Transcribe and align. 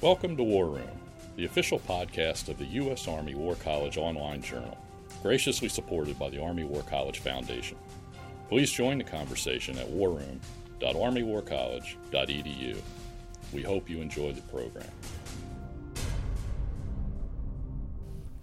Welcome 0.00 0.36
to 0.36 0.44
War 0.44 0.66
Room, 0.66 1.00
the 1.34 1.44
official 1.44 1.80
podcast 1.80 2.48
of 2.48 2.56
the 2.56 2.66
U.S. 2.66 3.08
Army 3.08 3.34
War 3.34 3.56
College 3.56 3.98
online 3.98 4.40
journal, 4.40 4.78
graciously 5.24 5.68
supported 5.68 6.16
by 6.16 6.30
the 6.30 6.40
Army 6.40 6.62
War 6.62 6.82
College 6.82 7.18
Foundation. 7.18 7.76
Please 8.48 8.70
join 8.70 8.98
the 8.98 9.04
conversation 9.04 9.76
at 9.76 9.90
warroom.armywarcollege.edu. 9.90 12.80
We 13.52 13.62
hope 13.62 13.90
you 13.90 14.00
enjoy 14.00 14.34
the 14.34 14.42
program. 14.42 14.86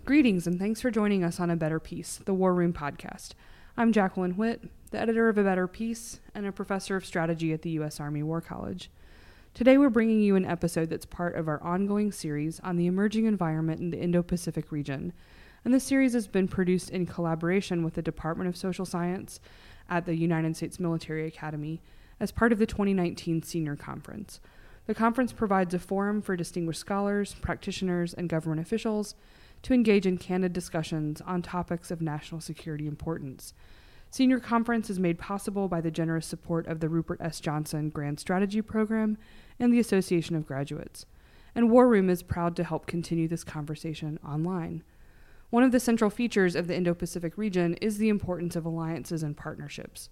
Greetings 0.03 0.47
and 0.47 0.59
thanks 0.59 0.81
for 0.81 0.91
joining 0.91 1.23
us 1.23 1.39
on 1.39 1.49
A 1.49 1.55
Better 1.55 1.79
Peace, 1.79 2.19
the 2.25 2.33
War 2.33 2.53
Room 2.53 2.73
podcast. 2.73 3.29
I'm 3.77 3.93
Jacqueline 3.93 4.35
Witt, 4.35 4.65
the 4.91 4.99
editor 4.99 5.29
of 5.29 5.37
A 5.37 5.43
Better 5.45 5.69
Peace 5.69 6.19
and 6.33 6.45
a 6.45 6.51
professor 6.51 6.97
of 6.97 7.05
strategy 7.05 7.53
at 7.53 7.61
the 7.61 7.69
U.S. 7.69 8.01
Army 8.01 8.23
War 8.23 8.41
College. 8.41 8.91
Today, 9.55 9.77
we're 9.77 9.89
bringing 9.89 10.19
you 10.19 10.35
an 10.35 10.43
episode 10.43 10.89
that's 10.89 11.05
part 11.05 11.33
of 11.37 11.47
our 11.47 11.63
ongoing 11.63 12.11
series 12.11 12.59
on 12.59 12.75
the 12.75 12.87
emerging 12.87 13.23
environment 13.23 13.79
in 13.79 13.89
the 13.89 13.97
Indo 13.97 14.21
Pacific 14.21 14.69
region. 14.69 15.13
And 15.63 15.73
this 15.73 15.85
series 15.85 16.11
has 16.11 16.27
been 16.27 16.49
produced 16.49 16.89
in 16.89 17.05
collaboration 17.05 17.81
with 17.81 17.93
the 17.93 18.01
Department 18.01 18.49
of 18.49 18.57
Social 18.57 18.85
Science 18.85 19.39
at 19.89 20.05
the 20.05 20.17
United 20.17 20.57
States 20.57 20.77
Military 20.77 21.25
Academy 21.25 21.81
as 22.19 22.33
part 22.33 22.51
of 22.51 22.59
the 22.59 22.65
2019 22.65 23.43
Senior 23.43 23.77
Conference. 23.77 24.41
The 24.87 24.93
conference 24.93 25.31
provides 25.31 25.73
a 25.73 25.79
forum 25.79 26.21
for 26.21 26.35
distinguished 26.35 26.81
scholars, 26.81 27.33
practitioners, 27.35 28.13
and 28.13 28.27
government 28.27 28.59
officials 28.59 29.15
to 29.61 29.73
engage 29.73 30.05
in 30.05 30.17
candid 30.17 30.51
discussions 30.51 31.21
on 31.21 31.41
topics 31.41 31.91
of 31.91 32.01
national 32.01 32.41
security 32.41 32.87
importance. 32.87 33.53
Senior 34.15 34.39
Conference 34.39 34.89
is 34.89 34.97
made 34.97 35.19
possible 35.19 35.67
by 35.67 35.81
the 35.81 35.91
generous 35.91 36.25
support 36.25 36.67
of 36.67 36.79
the 36.79 36.87
Rupert 36.87 37.19
S. 37.19 37.41
Johnson 37.41 37.89
Grand 37.89 38.17
Strategy 38.17 38.61
Program 38.61 39.17
and 39.59 39.73
the 39.73 39.79
Association 39.81 40.37
of 40.37 40.45
Graduates. 40.47 41.05
And 41.53 41.69
War 41.69 41.89
Room 41.89 42.09
is 42.09 42.23
proud 42.23 42.55
to 42.55 42.63
help 42.63 42.85
continue 42.85 43.27
this 43.27 43.43
conversation 43.43 44.17
online. 44.25 44.83
One 45.49 45.63
of 45.63 45.73
the 45.73 45.81
central 45.81 46.09
features 46.09 46.55
of 46.55 46.67
the 46.67 46.77
Indo 46.77 46.93
Pacific 46.93 47.37
region 47.37 47.73
is 47.81 47.97
the 47.97 48.07
importance 48.07 48.55
of 48.55 48.65
alliances 48.65 49.21
and 49.21 49.35
partnerships. 49.35 50.07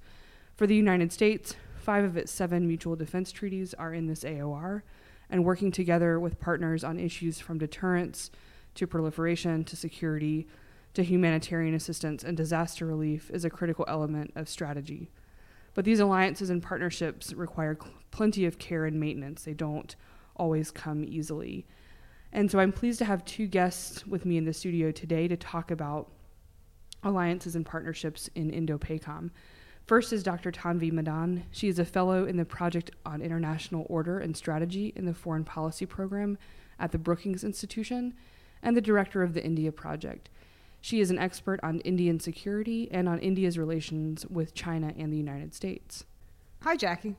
For 0.54 0.68
the 0.68 0.76
United 0.76 1.14
States, 1.14 1.56
five 1.78 2.04
of 2.04 2.18
its 2.18 2.30
seven 2.30 2.68
mutual 2.68 2.98
defense 2.98 3.32
treaties 3.32 3.74
are 3.76 3.94
in 3.94 4.08
this 4.08 4.26
AOR, 4.26 4.82
and 5.30 5.46
working 5.46 5.72
together 5.72 6.20
with 6.20 6.42
partners 6.42 6.84
on 6.84 7.00
issues 7.00 7.40
from 7.40 7.58
deterrence 7.58 8.32
to 8.76 8.86
proliferation 8.86 9.64
to 9.64 9.78
security 9.78 10.46
to 10.94 11.04
humanitarian 11.04 11.74
assistance 11.74 12.24
and 12.24 12.38
disaster 12.38 12.86
relief 12.86 13.30
is 13.32 13.46
a 13.46 13.50
critical 13.50 13.86
element 13.88 14.32
of 14.36 14.48
strategy. 14.48 15.10
But 15.74 15.86
these 15.86 16.00
alliances 16.00 16.50
and 16.50 16.62
partnerships 16.62 17.34
require 17.34 17.78
cl- 17.80 17.94
plenty 18.12 18.46
of 18.46 18.60
care 18.60 18.86
and 18.86 19.00
maintenance. 19.00 19.44
They 19.44 19.54
don't 19.54 19.96
always 20.36 20.72
come 20.72 21.04
easily. 21.04 21.66
And 22.32 22.50
so 22.50 22.60
I'm 22.60 22.72
pleased 22.72 23.00
to 23.00 23.06
have 23.06 23.26
two 23.26 23.48
guests 23.48 24.06
with 24.06 24.26
me 24.26 24.38
in 24.38 24.46
the 24.46 24.54
studio 24.54 24.92
today 24.92 25.28
to 25.28 25.38
talk 25.38 25.72
about 25.72 26.12
alliances 27.04 27.56
and 27.56 27.66
partnerships 27.66 28.30
in 28.36 28.50
Indo-PACOM. 28.50 29.32
First 29.86 30.14
is 30.14 30.24
Dr. 30.24 30.52
Tanvi 30.52 30.92
Madan. 30.92 31.44
She 31.52 31.68
is 31.68 31.78
a 31.78 31.86
fellow 31.86 32.26
in 32.26 32.38
the 32.38 32.46
Project 32.46 32.92
on 33.06 33.22
International 33.22 33.86
Order 33.90 34.20
and 34.20 34.36
Strategy 34.36 34.94
in 34.96 35.06
the 35.06 35.14
Foreign 35.14 35.44
Policy 35.44 35.86
Program 35.86 36.38
at 36.80 36.92
the 36.92 36.98
Brookings 36.98 37.44
Institution 37.44 38.14
and 38.62 38.78
the 38.78 38.82
director 38.82 39.24
of 39.24 39.34
the 39.34 39.44
India 39.44 39.72
Project. 39.72 40.30
She 40.84 41.00
is 41.00 41.10
an 41.10 41.18
expert 41.18 41.62
on 41.64 41.80
Indian 41.80 42.20
security 42.20 42.90
and 42.92 43.08
on 43.08 43.18
India's 43.20 43.58
relations 43.58 44.26
with 44.26 44.54
China 44.54 44.92
and 44.98 45.14
the 45.14 45.18
United 45.18 45.54
States. 45.54 46.04
Hi, 46.60 46.76
Jackie. 46.76 47.16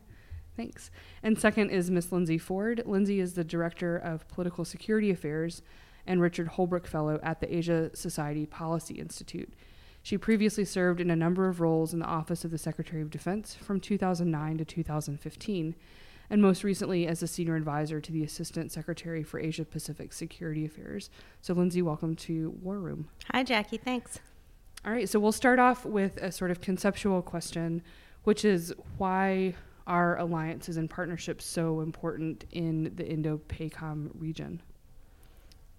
Thanks. 0.54 0.90
And 1.22 1.38
second 1.38 1.70
is 1.70 1.90
Miss 1.90 2.12
Lindsay 2.12 2.36
Ford. 2.36 2.82
Lindsay 2.84 3.20
is 3.20 3.32
the 3.32 3.42
Director 3.42 3.96
of 3.96 4.28
Political 4.28 4.66
Security 4.66 5.10
Affairs 5.10 5.62
and 6.06 6.20
Richard 6.20 6.50
Holbrooke 6.50 6.86
Fellow 6.86 7.18
at 7.22 7.40
the 7.40 7.56
Asia 7.56 7.90
Society 7.96 8.44
Policy 8.44 8.96
Institute. 8.96 9.54
She 10.02 10.18
previously 10.18 10.66
served 10.66 11.00
in 11.00 11.10
a 11.10 11.16
number 11.16 11.48
of 11.48 11.62
roles 11.62 11.94
in 11.94 12.00
the 12.00 12.04
Office 12.04 12.44
of 12.44 12.50
the 12.50 12.58
Secretary 12.58 13.00
of 13.00 13.08
Defense 13.08 13.54
from 13.54 13.80
2009 13.80 14.58
to 14.58 14.64
2015 14.66 15.74
and 16.34 16.42
most 16.42 16.64
recently 16.64 17.06
as 17.06 17.22
a 17.22 17.28
senior 17.28 17.54
advisor 17.54 18.00
to 18.00 18.10
the 18.10 18.24
Assistant 18.24 18.72
Secretary 18.72 19.22
for 19.22 19.38
Asia 19.38 19.64
Pacific 19.64 20.12
Security 20.12 20.64
Affairs. 20.64 21.08
So, 21.40 21.54
Lindsay, 21.54 21.80
welcome 21.80 22.16
to 22.16 22.50
War 22.60 22.80
Room. 22.80 23.06
Hi, 23.30 23.44
Jackie. 23.44 23.76
Thanks. 23.76 24.18
All 24.84 24.90
right, 24.90 25.08
so 25.08 25.20
we'll 25.20 25.30
start 25.30 25.60
off 25.60 25.84
with 25.84 26.16
a 26.16 26.32
sort 26.32 26.50
of 26.50 26.60
conceptual 26.60 27.22
question, 27.22 27.82
which 28.24 28.44
is 28.44 28.74
why 28.98 29.54
are 29.86 30.18
alliances 30.18 30.76
and 30.76 30.90
partnerships 30.90 31.44
so 31.44 31.80
important 31.80 32.46
in 32.50 32.90
the 32.96 33.06
Indo 33.06 33.40
PACOM 33.48 34.10
region? 34.18 34.60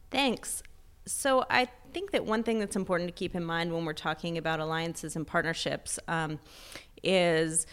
Thanks. 0.10 0.64
So, 1.06 1.44
I 1.50 1.68
think 1.92 2.12
that 2.12 2.26
one 2.26 2.44
thing 2.44 2.60
that's 2.60 2.78
important 2.78 3.10
to 3.10 3.14
keep 3.14 3.36
in 3.36 3.44
mind 3.44 3.74
when 3.74 3.84
we're 3.84 3.92
talking 3.92 4.38
about 4.38 4.62
alliances 4.62 5.18
and 5.18 5.28
partnerships 5.28 6.00
um, 6.08 6.40
is 7.04 7.68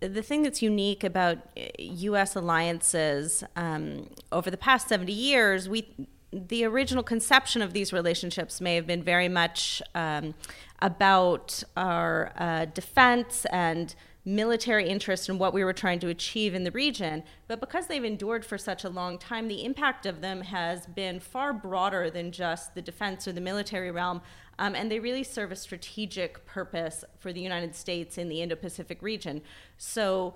the 0.00 0.22
thing 0.22 0.42
that's 0.42 0.62
unique 0.62 1.04
about 1.04 1.38
U.S. 1.78 2.36
Uh, 2.36 2.40
alliances 2.40 3.44
um, 3.56 4.08
over 4.30 4.50
the 4.50 4.56
past 4.56 4.88
70 4.88 5.12
years, 5.12 5.68
we 5.68 5.86
the 6.32 6.64
original 6.64 7.02
conception 7.02 7.60
of 7.60 7.72
these 7.72 7.92
relationships 7.92 8.60
may 8.60 8.76
have 8.76 8.86
been 8.86 9.02
very 9.02 9.28
much 9.28 9.82
um, 9.96 10.34
about 10.80 11.62
our 11.76 12.32
uh, 12.36 12.66
defense 12.66 13.46
and 13.46 13.96
military 14.24 14.88
interest 14.88 15.28
in 15.28 15.38
what 15.38 15.54
we 15.54 15.64
were 15.64 15.72
trying 15.72 15.98
to 15.98 16.08
achieve 16.08 16.54
in 16.54 16.62
the 16.64 16.70
region. 16.70 17.22
But 17.48 17.58
because 17.58 17.86
they've 17.86 18.04
endured 18.04 18.44
for 18.44 18.58
such 18.58 18.84
a 18.84 18.88
long 18.88 19.18
time, 19.18 19.48
the 19.48 19.64
impact 19.64 20.06
of 20.06 20.20
them 20.20 20.42
has 20.42 20.86
been 20.86 21.20
far 21.20 21.52
broader 21.52 22.10
than 22.10 22.30
just 22.30 22.74
the 22.74 22.82
defense 22.82 23.26
or 23.26 23.32
the 23.32 23.40
military 23.40 23.90
realm. 23.90 24.20
Um, 24.60 24.74
and 24.74 24.90
they 24.90 25.00
really 25.00 25.24
serve 25.24 25.52
a 25.52 25.56
strategic 25.56 26.44
purpose 26.44 27.02
for 27.18 27.32
the 27.32 27.40
United 27.40 27.74
States 27.74 28.18
in 28.18 28.28
the 28.28 28.42
Indo 28.42 28.56
Pacific 28.56 29.00
region. 29.00 29.40
So, 29.78 30.34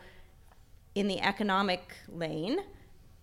in 0.94 1.08
the 1.08 1.20
economic 1.20 1.92
lane, 2.08 2.60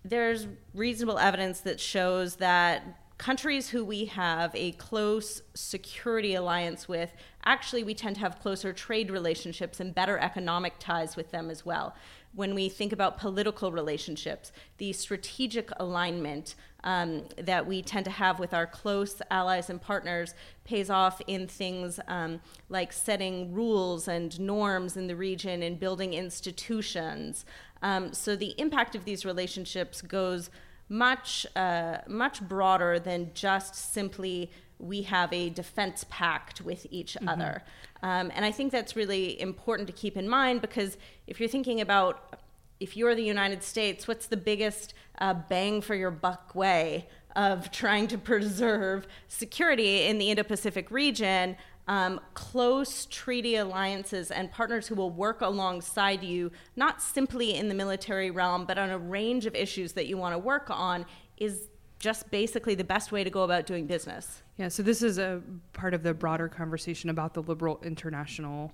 there's 0.04 0.46
reasonable 0.74 1.18
evidence 1.18 1.60
that 1.60 1.80
shows 1.80 2.36
that 2.36 2.84
countries 3.18 3.70
who 3.70 3.84
we 3.84 4.04
have 4.04 4.54
a 4.54 4.72
close 4.72 5.42
security 5.54 6.34
alliance 6.34 6.86
with, 6.86 7.12
actually, 7.44 7.82
we 7.82 7.94
tend 7.94 8.16
to 8.16 8.20
have 8.20 8.38
closer 8.38 8.72
trade 8.72 9.10
relationships 9.10 9.80
and 9.80 9.92
better 9.92 10.18
economic 10.18 10.74
ties 10.78 11.16
with 11.16 11.32
them 11.32 11.50
as 11.50 11.66
well 11.66 11.96
when 12.34 12.54
we 12.54 12.68
think 12.68 12.92
about 12.92 13.18
political 13.18 13.72
relationships, 13.72 14.52
the 14.78 14.92
strategic 14.92 15.70
alignment 15.78 16.54
um, 16.84 17.24
that 17.36 17.66
we 17.66 17.82
tend 17.82 18.04
to 18.04 18.10
have 18.10 18.38
with 18.38 18.52
our 18.52 18.66
close 18.66 19.20
allies 19.30 19.70
and 19.70 19.80
partners 19.80 20.34
pays 20.64 20.90
off 20.90 21.20
in 21.26 21.46
things 21.46 22.00
um, 22.08 22.40
like 22.68 22.92
setting 22.92 23.52
rules 23.52 24.08
and 24.08 24.40
norms 24.40 24.96
in 24.96 25.06
the 25.06 25.16
region 25.16 25.62
and 25.62 25.78
building 25.78 26.14
institutions. 26.14 27.44
Um, 27.82 28.12
so 28.12 28.34
the 28.34 28.54
impact 28.58 28.94
of 28.94 29.04
these 29.04 29.24
relationships 29.24 30.02
goes 30.02 30.50
much 30.88 31.46
uh, 31.56 31.98
much 32.06 32.42
broader 32.42 32.98
than 32.98 33.30
just 33.34 33.74
simply 33.74 34.50
we 34.82 35.02
have 35.02 35.32
a 35.32 35.48
defense 35.48 36.04
pact 36.10 36.60
with 36.60 36.86
each 36.90 37.14
mm-hmm. 37.14 37.28
other. 37.28 37.62
Um, 38.02 38.32
and 38.34 38.44
I 38.44 38.50
think 38.50 38.72
that's 38.72 38.96
really 38.96 39.40
important 39.40 39.86
to 39.86 39.92
keep 39.92 40.16
in 40.16 40.28
mind 40.28 40.60
because 40.60 40.98
if 41.26 41.38
you're 41.38 41.48
thinking 41.48 41.80
about 41.80 42.38
if 42.80 42.96
you're 42.96 43.14
the 43.14 43.22
United 43.22 43.62
States, 43.62 44.08
what's 44.08 44.26
the 44.26 44.36
biggest 44.36 44.92
uh, 45.20 45.34
bang 45.34 45.80
for 45.80 45.94
your 45.94 46.10
buck 46.10 46.52
way 46.54 47.08
of 47.36 47.70
trying 47.72 48.08
to 48.08 48.18
preserve 48.18 49.06
security 49.28 50.06
in 50.06 50.18
the 50.18 50.30
Indo 50.30 50.42
Pacific 50.42 50.90
region? 50.90 51.56
Um, 51.88 52.20
close 52.34 53.06
treaty 53.06 53.56
alliances 53.56 54.30
and 54.30 54.50
partners 54.50 54.86
who 54.86 54.94
will 54.94 55.10
work 55.10 55.40
alongside 55.40 56.22
you, 56.22 56.52
not 56.76 57.02
simply 57.02 57.54
in 57.54 57.68
the 57.68 57.74
military 57.74 58.30
realm, 58.30 58.66
but 58.66 58.78
on 58.78 58.90
a 58.90 58.98
range 58.98 59.46
of 59.46 59.54
issues 59.54 59.92
that 59.92 60.06
you 60.06 60.16
want 60.16 60.32
to 60.34 60.38
work 60.38 60.68
on, 60.70 61.06
is 61.38 61.68
just 62.02 62.28
basically 62.32 62.74
the 62.74 62.82
best 62.82 63.12
way 63.12 63.22
to 63.22 63.30
go 63.30 63.44
about 63.44 63.64
doing 63.64 63.86
business. 63.86 64.42
Yeah, 64.56 64.66
so 64.66 64.82
this 64.82 65.02
is 65.02 65.18
a 65.18 65.40
part 65.72 65.94
of 65.94 66.02
the 66.02 66.12
broader 66.12 66.48
conversation 66.48 67.08
about 67.10 67.32
the 67.32 67.42
liberal 67.44 67.80
international 67.84 68.72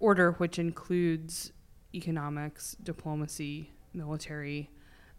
order, 0.00 0.32
which 0.32 0.58
includes 0.58 1.52
economics, 1.94 2.76
diplomacy, 2.82 3.72
military, 3.94 4.68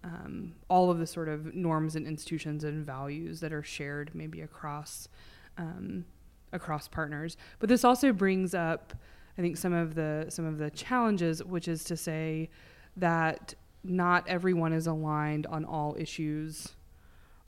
um, 0.03 0.53
all 0.69 0.91
of 0.91 0.99
the 0.99 1.07
sort 1.07 1.27
of 1.27 1.55
norms 1.55 1.95
and 1.95 2.05
institutions 2.05 2.63
and 2.63 2.85
values 2.85 3.39
that 3.39 3.51
are 3.51 3.63
shared 3.63 4.11
maybe 4.13 4.41
across 4.41 5.09
um, 5.57 6.05
across 6.53 6.87
partners. 6.87 7.35
But 7.57 7.67
this 7.67 7.83
also 7.83 8.13
brings 8.13 8.53
up, 8.53 8.93
I 9.39 9.41
think, 9.41 9.57
some 9.57 9.73
of 9.73 9.95
the 9.95 10.27
some 10.29 10.45
of 10.45 10.59
the 10.59 10.69
challenges, 10.69 11.43
which 11.43 11.67
is 11.67 11.83
to 11.85 11.97
say 11.97 12.51
that 12.95 13.55
not 13.83 14.27
everyone 14.27 14.71
is 14.71 14.85
aligned 14.85 15.47
on 15.47 15.65
all 15.65 15.95
issues 15.97 16.75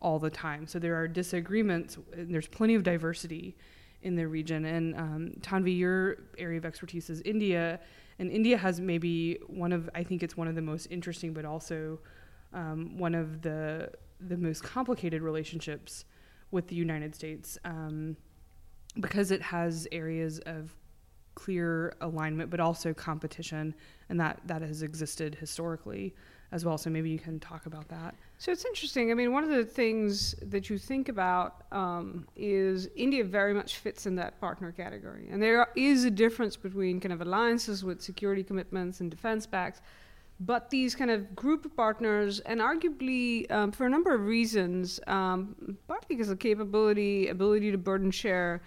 all 0.01 0.19
the 0.19 0.29
time. 0.29 0.67
So 0.67 0.79
there 0.79 0.95
are 0.95 1.07
disagreements, 1.07 1.97
and 2.13 2.33
there's 2.33 2.47
plenty 2.47 2.75
of 2.75 2.83
diversity 2.83 3.55
in 4.01 4.15
the 4.15 4.27
region. 4.27 4.65
And 4.65 4.95
um, 4.95 5.31
Tanvi, 5.41 5.77
your 5.77 6.17
area 6.37 6.57
of 6.57 6.65
expertise 6.65 7.09
is 7.09 7.21
India, 7.21 7.79
and 8.19 8.31
India 8.31 8.57
has 8.57 8.79
maybe 8.79 9.39
one 9.47 9.71
of, 9.71 9.89
I 9.95 10.03
think 10.03 10.23
it's 10.23 10.35
one 10.35 10.47
of 10.47 10.55
the 10.55 10.61
most 10.61 10.87
interesting, 10.89 11.33
but 11.33 11.45
also 11.45 11.99
um, 12.53 12.97
one 12.97 13.15
of 13.15 13.41
the 13.41 13.91
the 14.27 14.37
most 14.37 14.63
complicated 14.63 15.23
relationships 15.23 16.05
with 16.51 16.67
the 16.67 16.75
United 16.75 17.15
States 17.15 17.57
um, 17.65 18.15
because 18.99 19.31
it 19.31 19.41
has 19.41 19.87
areas 19.91 20.39
of 20.45 20.75
clear 21.33 21.95
alignment, 22.01 22.51
but 22.51 22.59
also 22.59 22.93
competition, 22.93 23.73
and 24.09 24.19
that 24.19 24.39
that 24.45 24.61
has 24.61 24.83
existed 24.83 25.35
historically 25.35 26.13
as 26.51 26.65
well. 26.65 26.77
So 26.77 26.89
maybe 26.89 27.09
you 27.09 27.19
can 27.19 27.39
talk 27.39 27.65
about 27.65 27.87
that. 27.89 28.15
So 28.37 28.51
it's 28.51 28.65
interesting. 28.65 29.11
I 29.11 29.13
mean, 29.13 29.31
one 29.31 29.43
of 29.43 29.49
the 29.49 29.63
things 29.63 30.35
that 30.41 30.69
you 30.69 30.77
think 30.77 31.09
about 31.09 31.63
um, 31.71 32.27
is 32.35 32.89
India 32.95 33.23
very 33.23 33.53
much 33.53 33.77
fits 33.77 34.05
in 34.05 34.15
that 34.15 34.39
partner 34.39 34.71
category, 34.71 35.27
and 35.31 35.41
there 35.41 35.67
is 35.75 36.05
a 36.05 36.11
difference 36.11 36.55
between 36.55 36.99
kind 36.99 37.13
of 37.13 37.21
alliances 37.21 37.83
with 37.83 38.01
security 38.01 38.43
commitments 38.43 38.99
and 38.99 39.09
defense 39.09 39.45
pacts. 39.45 39.81
But 40.43 40.71
these 40.71 40.95
kind 40.95 41.11
of 41.11 41.35
group 41.35 41.65
of 41.65 41.75
partners, 41.75 42.39
and 42.39 42.59
arguably 42.61 43.49
um, 43.51 43.71
for 43.71 43.85
a 43.85 43.89
number 43.89 44.11
of 44.11 44.21
reasons, 44.21 44.99
um, 45.05 45.77
partly 45.87 46.15
because 46.15 46.31
of 46.31 46.39
capability, 46.39 47.27
ability 47.27 47.69
to 47.69 47.77
burden 47.77 48.09
share, 48.09 48.63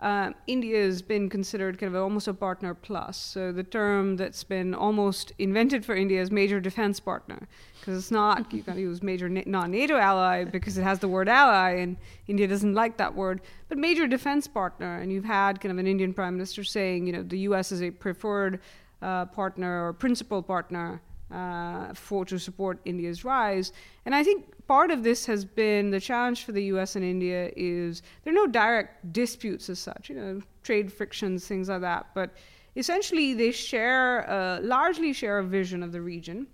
uh, 0.00 0.30
India 0.46 0.82
has 0.82 1.02
been 1.02 1.28
considered 1.28 1.78
kind 1.78 1.94
of 1.94 2.02
almost 2.02 2.26
a 2.26 2.34
partner 2.34 2.74
plus. 2.74 3.16
So 3.16 3.52
the 3.52 3.62
term 3.62 4.16
that's 4.16 4.42
been 4.42 4.74
almost 4.74 5.32
invented 5.38 5.84
for 5.84 5.94
India 5.94 6.20
is 6.20 6.30
major 6.30 6.60
defense 6.60 6.98
partner, 6.98 7.46
because 7.78 7.96
it's 7.96 8.10
not 8.10 8.52
you 8.52 8.62
can 8.64 8.78
use 8.78 9.02
major 9.02 9.28
na- 9.28 9.42
non-NATO 9.46 9.96
ally 9.96 10.44
because 10.44 10.76
it 10.76 10.82
has 10.82 10.98
the 10.98 11.08
word 11.08 11.28
ally, 11.28 11.70
and 11.76 11.96
India 12.26 12.48
doesn't 12.48 12.74
like 12.74 12.96
that 12.96 13.14
word. 13.14 13.40
But 13.68 13.78
major 13.78 14.06
defense 14.06 14.48
partner, 14.48 14.98
and 14.98 15.12
you've 15.12 15.24
had 15.24 15.60
kind 15.60 15.70
of 15.72 15.78
an 15.78 15.86
Indian 15.86 16.12
prime 16.12 16.34
minister 16.34 16.64
saying, 16.64 17.06
you 17.06 17.12
know, 17.12 17.22
the 17.22 17.38
U.S. 17.50 17.70
is 17.70 17.82
a 17.82 17.90
preferred 17.90 18.60
uh, 19.00 19.26
partner 19.26 19.86
or 19.86 19.92
principal 19.92 20.42
partner 20.42 21.00
uh, 21.30 21.94
for 21.94 22.24
to 22.24 22.38
support 22.38 22.80
India's 22.84 23.24
rise. 23.24 23.72
And 24.06 24.14
I 24.14 24.24
think 24.24 24.53
part 24.66 24.90
of 24.90 25.02
this 25.02 25.26
has 25.26 25.44
been 25.44 25.90
the 25.90 26.00
challenge 26.00 26.44
for 26.44 26.52
the 26.52 26.64
U.S. 26.64 26.96
and 26.96 27.04
India 27.04 27.50
is 27.56 28.02
there 28.22 28.32
are 28.32 28.34
no 28.34 28.46
direct 28.46 29.12
disputes 29.12 29.68
as 29.68 29.78
such, 29.78 30.08
you 30.08 30.16
know, 30.16 30.40
trade 30.62 30.92
frictions, 30.92 31.46
things 31.46 31.68
like 31.68 31.82
that. 31.82 32.06
But 32.14 32.30
essentially, 32.76 33.34
they 33.34 33.52
share 33.52 34.58
largely 34.62 35.12
share 35.12 35.38
a 35.38 35.44
vision 35.44 35.82
of 35.82 35.92
the 35.92 36.00
region. 36.00 36.46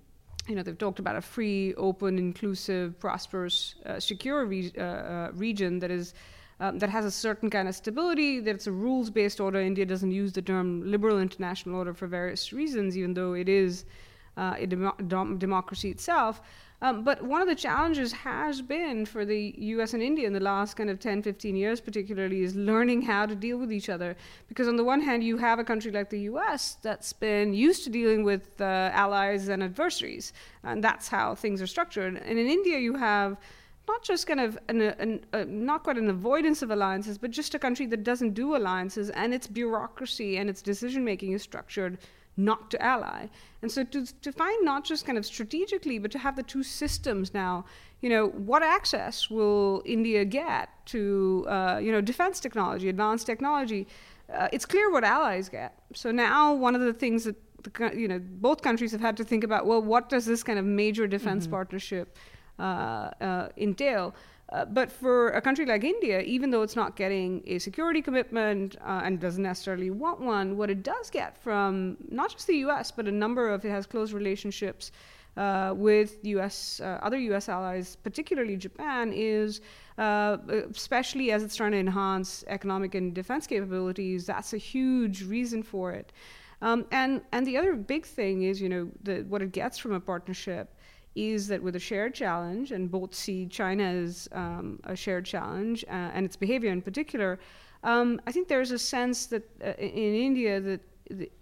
You 0.48 0.56
know, 0.56 0.62
they've 0.62 0.76
talked 0.76 0.98
about 0.98 1.16
a 1.16 1.20
free, 1.20 1.74
open, 1.74 2.18
inclusive, 2.18 2.98
prosperous, 2.98 3.76
uh, 3.86 4.00
secure 4.00 4.44
re- 4.46 4.72
uh, 4.76 4.82
uh, 4.82 5.30
region 5.34 5.78
that 5.80 5.90
is. 5.90 6.14
Um, 6.62 6.78
that 6.80 6.90
has 6.90 7.06
a 7.06 7.10
certain 7.10 7.48
kind 7.48 7.68
of 7.68 7.74
stability, 7.74 8.38
that 8.38 8.54
it's 8.54 8.66
a 8.66 8.70
rules 8.70 9.08
based 9.08 9.40
order. 9.40 9.58
India 9.58 9.86
doesn't 9.86 10.10
use 10.10 10.30
the 10.30 10.42
term 10.42 10.82
liberal 10.84 11.18
international 11.18 11.74
order 11.74 11.94
for 11.94 12.06
various 12.06 12.52
reasons, 12.52 12.98
even 12.98 13.14
though 13.14 13.32
it 13.32 13.48
is 13.48 13.86
uh, 14.36 14.56
a 14.58 14.66
dem- 14.66 15.38
democracy 15.38 15.90
itself. 15.90 16.42
Um, 16.82 17.04
but 17.04 17.22
one 17.22 17.42
of 17.42 17.48
the 17.48 17.54
challenges 17.54 18.10
has 18.12 18.62
been 18.62 19.04
for 19.04 19.26
the 19.26 19.54
US 19.58 19.92
and 19.92 20.02
India 20.02 20.26
in 20.26 20.32
the 20.32 20.40
last 20.40 20.74
kind 20.74 20.88
of 20.88 20.98
10, 20.98 21.22
15 21.22 21.54
years, 21.54 21.80
particularly, 21.80 22.42
is 22.42 22.56
learning 22.56 23.02
how 23.02 23.26
to 23.26 23.34
deal 23.34 23.58
with 23.58 23.70
each 23.70 23.90
other. 23.90 24.16
Because 24.48 24.66
on 24.66 24.76
the 24.76 24.84
one 24.84 25.02
hand, 25.02 25.22
you 25.22 25.36
have 25.36 25.58
a 25.58 25.64
country 25.64 25.92
like 25.92 26.08
the 26.08 26.20
US 26.20 26.78
that's 26.80 27.12
been 27.12 27.52
used 27.52 27.84
to 27.84 27.90
dealing 27.90 28.24
with 28.24 28.60
uh, 28.60 28.90
allies 28.94 29.48
and 29.48 29.62
adversaries, 29.62 30.32
and 30.64 30.82
that's 30.82 31.08
how 31.08 31.34
things 31.34 31.60
are 31.60 31.66
structured. 31.66 32.16
And 32.16 32.38
in 32.38 32.46
India, 32.46 32.78
you 32.78 32.94
have 32.96 33.36
not 33.86 34.02
just 34.02 34.26
kind 34.26 34.40
of 34.40 34.58
an, 34.68 34.80
an, 34.80 35.20
not 35.66 35.82
quite 35.84 35.98
an 35.98 36.08
avoidance 36.08 36.62
of 36.62 36.70
alliances, 36.70 37.18
but 37.18 37.30
just 37.30 37.54
a 37.54 37.58
country 37.58 37.86
that 37.86 38.04
doesn't 38.04 38.32
do 38.32 38.56
alliances, 38.56 39.10
and 39.10 39.34
its 39.34 39.46
bureaucracy 39.46 40.38
and 40.38 40.48
its 40.48 40.62
decision 40.62 41.04
making 41.04 41.32
is 41.32 41.42
structured 41.42 41.98
not 42.44 42.70
to 42.70 42.82
ally. 42.82 43.28
And 43.62 43.70
so 43.70 43.84
to, 43.84 44.06
to 44.22 44.32
find 44.32 44.64
not 44.64 44.84
just 44.84 45.04
kind 45.04 45.18
of 45.18 45.26
strategically, 45.26 45.98
but 45.98 46.10
to 46.12 46.18
have 46.18 46.36
the 46.36 46.42
two 46.42 46.62
systems 46.62 47.34
now, 47.34 47.64
you 48.00 48.08
know, 48.08 48.28
what 48.28 48.62
access 48.62 49.28
will 49.28 49.82
India 49.84 50.24
get 50.24 50.68
to, 50.86 51.46
uh, 51.48 51.78
you 51.82 51.92
know, 51.92 52.00
defense 52.00 52.40
technology, 52.40 52.88
advanced 52.88 53.26
technology? 53.26 53.86
Uh, 54.32 54.48
it's 54.52 54.64
clear 54.64 54.90
what 54.90 55.04
allies 55.04 55.48
get. 55.48 55.74
So 55.94 56.10
now 56.10 56.54
one 56.54 56.74
of 56.74 56.80
the 56.80 56.94
things 56.94 57.24
that, 57.24 57.36
the, 57.62 57.92
you 57.94 58.08
know, 58.08 58.18
both 58.18 58.62
countries 58.62 58.92
have 58.92 59.00
had 59.00 59.16
to 59.18 59.24
think 59.24 59.44
about, 59.44 59.66
well, 59.66 59.82
what 59.82 60.08
does 60.08 60.24
this 60.24 60.42
kind 60.42 60.58
of 60.58 60.64
major 60.64 61.06
defense 61.06 61.44
mm-hmm. 61.44 61.52
partnership 61.52 62.16
uh, 62.58 63.10
uh 63.20 63.48
entail? 63.56 64.14
Uh, 64.52 64.64
but 64.64 64.90
for 64.90 65.30
a 65.30 65.40
country 65.40 65.64
like 65.64 65.84
India, 65.84 66.20
even 66.22 66.50
though 66.50 66.62
it's 66.62 66.74
not 66.74 66.96
getting 66.96 67.42
a 67.46 67.58
security 67.58 68.02
commitment 68.02 68.76
uh, 68.84 69.02
and 69.04 69.20
doesn't 69.20 69.44
necessarily 69.44 69.90
want 69.90 70.20
one, 70.20 70.56
what 70.56 70.68
it 70.68 70.82
does 70.82 71.08
get 71.08 71.38
from 71.38 71.96
not 72.08 72.32
just 72.32 72.48
the 72.48 72.56
U.S. 72.56 72.90
but 72.90 73.06
a 73.06 73.12
number 73.12 73.48
of 73.48 73.64
it 73.64 73.70
has 73.70 73.86
close 73.86 74.12
relationships 74.12 74.90
uh, 75.36 75.72
with 75.76 76.18
U.S. 76.24 76.80
Uh, 76.80 76.98
other 77.02 77.18
U.S. 77.18 77.48
allies, 77.48 77.96
particularly 77.96 78.56
Japan, 78.56 79.12
is 79.14 79.60
uh, 79.98 80.38
especially 80.74 81.30
as 81.30 81.44
it's 81.44 81.54
trying 81.54 81.72
to 81.72 81.78
enhance 81.78 82.42
economic 82.48 82.96
and 82.96 83.14
defense 83.14 83.46
capabilities. 83.46 84.26
That's 84.26 84.52
a 84.52 84.58
huge 84.58 85.22
reason 85.22 85.62
for 85.62 85.92
it. 85.92 86.12
Um, 86.62 86.86
and 86.90 87.22
and 87.32 87.46
the 87.46 87.56
other 87.56 87.74
big 87.74 88.04
thing 88.04 88.42
is, 88.42 88.60
you 88.60 88.68
know, 88.68 88.90
the, 89.02 89.22
what 89.28 89.42
it 89.42 89.52
gets 89.52 89.78
from 89.78 89.92
a 89.92 90.00
partnership 90.00 90.74
is 91.14 91.48
that 91.48 91.62
with 91.62 91.76
a 91.76 91.80
shared 91.80 92.14
challenge, 92.14 92.72
and 92.72 92.90
both 92.90 93.14
see 93.14 93.46
China 93.46 93.84
as 93.84 94.28
um, 94.32 94.80
a 94.84 94.94
shared 94.94 95.24
challenge 95.24 95.84
uh, 95.88 96.10
and 96.14 96.24
its 96.24 96.36
behavior 96.36 96.70
in 96.70 96.82
particular, 96.82 97.38
um, 97.82 98.20
I 98.26 98.32
think 98.32 98.48
there's 98.48 98.70
a 98.70 98.78
sense 98.78 99.26
that 99.26 99.48
uh, 99.64 99.72
in 99.78 100.14
India 100.14 100.60
that 100.60 100.80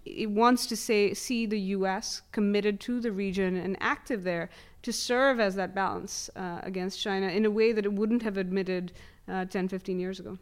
it 0.05 0.29
wants 0.29 0.65
to 0.67 0.75
say, 0.75 1.13
see 1.13 1.45
the 1.45 1.59
U.S. 1.59 2.23
committed 2.31 2.79
to 2.81 2.99
the 2.99 3.11
region 3.11 3.55
and 3.55 3.77
active 3.79 4.23
there 4.23 4.49
to 4.81 4.91
serve 4.91 5.39
as 5.39 5.55
that 5.55 5.75
balance 5.75 6.29
uh, 6.35 6.59
against 6.63 6.99
China 6.99 7.27
in 7.27 7.45
a 7.45 7.51
way 7.51 7.71
that 7.71 7.85
it 7.85 7.93
wouldn't 7.93 8.23
have 8.23 8.37
admitted 8.37 8.93
uh, 9.27 9.45
10, 9.45 9.67
15 9.67 9.99
years 9.99 10.19
ago. 10.19 10.37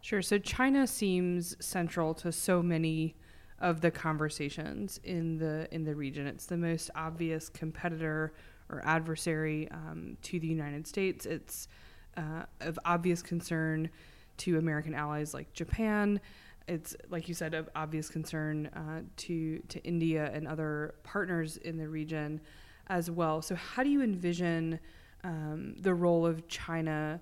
Sure. 0.00 0.20
So 0.22 0.38
China 0.38 0.86
seems 0.86 1.54
central 1.64 2.12
to 2.14 2.32
so 2.32 2.60
many 2.60 3.14
of 3.60 3.80
the 3.80 3.90
conversations 3.90 4.98
in 5.04 5.38
the 5.38 5.72
in 5.72 5.84
the 5.84 5.94
region. 5.94 6.26
It's 6.26 6.46
the 6.46 6.56
most 6.56 6.90
obvious 6.96 7.48
competitor 7.48 8.32
or 8.68 8.82
adversary 8.84 9.68
um, 9.70 10.16
to 10.22 10.38
the 10.40 10.46
United 10.46 10.86
States. 10.86 11.26
It's 11.26 11.68
uh, 12.16 12.44
of 12.60 12.78
obvious 12.84 13.22
concern 13.22 13.90
to 14.38 14.58
American 14.58 14.94
allies 14.94 15.34
like 15.34 15.52
Japan. 15.52 16.20
It's 16.68 16.96
like 17.10 17.28
you 17.28 17.34
said, 17.34 17.54
of 17.54 17.68
obvious 17.74 18.08
concern 18.08 18.66
uh, 18.66 19.02
to 19.18 19.58
to 19.68 19.82
India 19.82 20.30
and 20.32 20.46
other 20.46 20.94
partners 21.02 21.56
in 21.58 21.76
the 21.76 21.88
region 21.88 22.40
as 22.88 23.10
well. 23.10 23.42
So, 23.42 23.54
how 23.54 23.82
do 23.82 23.90
you 23.90 24.02
envision 24.02 24.78
um, 25.24 25.74
the 25.78 25.94
role 25.94 26.26
of 26.26 26.46
China 26.48 27.20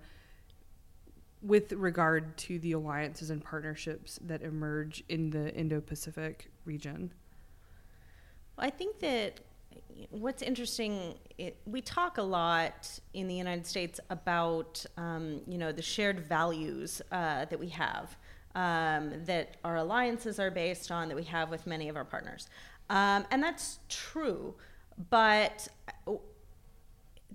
with 1.42 1.72
regard 1.72 2.36
to 2.36 2.58
the 2.58 2.72
alliances 2.72 3.30
and 3.30 3.42
partnerships 3.42 4.18
that 4.22 4.42
emerge 4.42 5.02
in 5.08 5.30
the 5.30 5.54
Indo-Pacific 5.54 6.50
region? 6.64 7.12
Well, 8.56 8.66
I 8.66 8.70
think 8.70 8.98
that 9.00 9.40
what's 10.10 10.42
interesting, 10.42 11.14
it, 11.38 11.60
we 11.66 11.80
talk 11.80 12.18
a 12.18 12.22
lot 12.22 12.98
in 13.14 13.28
the 13.28 13.34
United 13.34 13.66
States 13.66 14.00
about, 14.10 14.84
um, 14.96 15.42
you 15.46 15.58
know, 15.58 15.72
the 15.72 15.82
shared 15.82 16.20
values 16.20 17.02
uh, 17.12 17.44
that 17.44 17.58
we 17.58 17.68
have, 17.68 18.16
um, 18.54 19.24
that 19.24 19.56
our 19.64 19.76
alliances 19.76 20.38
are 20.38 20.50
based 20.50 20.90
on, 20.90 21.08
that 21.08 21.16
we 21.16 21.24
have 21.24 21.50
with 21.50 21.66
many 21.66 21.88
of 21.88 21.96
our 21.96 22.04
partners. 22.04 22.48
Um, 22.88 23.24
and 23.30 23.42
that's 23.42 23.78
true, 23.88 24.54
but 25.10 25.68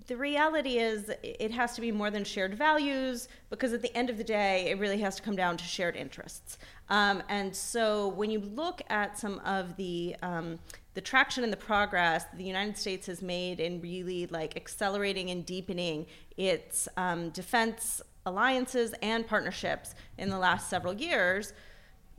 the 0.06 0.16
reality 0.16 0.78
is 0.78 1.10
it 1.22 1.50
has 1.50 1.74
to 1.74 1.80
be 1.80 1.90
more 1.90 2.10
than 2.10 2.24
shared 2.24 2.54
values 2.54 3.28
because 3.50 3.72
at 3.72 3.82
the 3.82 3.94
end 3.96 4.10
of 4.10 4.18
the 4.18 4.24
day 4.24 4.68
it 4.70 4.78
really 4.78 4.98
has 4.98 5.16
to 5.16 5.22
come 5.22 5.34
down 5.34 5.56
to 5.56 5.64
shared 5.64 5.96
interests 5.96 6.58
um, 6.90 7.22
and 7.28 7.54
so 7.54 8.08
when 8.08 8.30
you 8.30 8.38
look 8.38 8.82
at 8.88 9.18
some 9.18 9.40
of 9.40 9.74
the 9.76 10.14
um, 10.22 10.58
the 10.96 11.00
traction 11.00 11.44
and 11.44 11.52
the 11.52 11.56
progress 11.56 12.24
the 12.36 12.42
united 12.44 12.76
states 12.76 13.06
has 13.06 13.22
made 13.22 13.60
in 13.60 13.80
really 13.80 14.26
like 14.28 14.56
accelerating 14.56 15.30
and 15.30 15.46
deepening 15.46 16.06
its 16.36 16.88
um, 16.96 17.30
defense 17.30 18.02
alliances 18.24 18.92
and 19.02 19.26
partnerships 19.26 19.94
in 20.18 20.28
the 20.30 20.38
last 20.38 20.68
several 20.68 20.94
years 20.94 21.52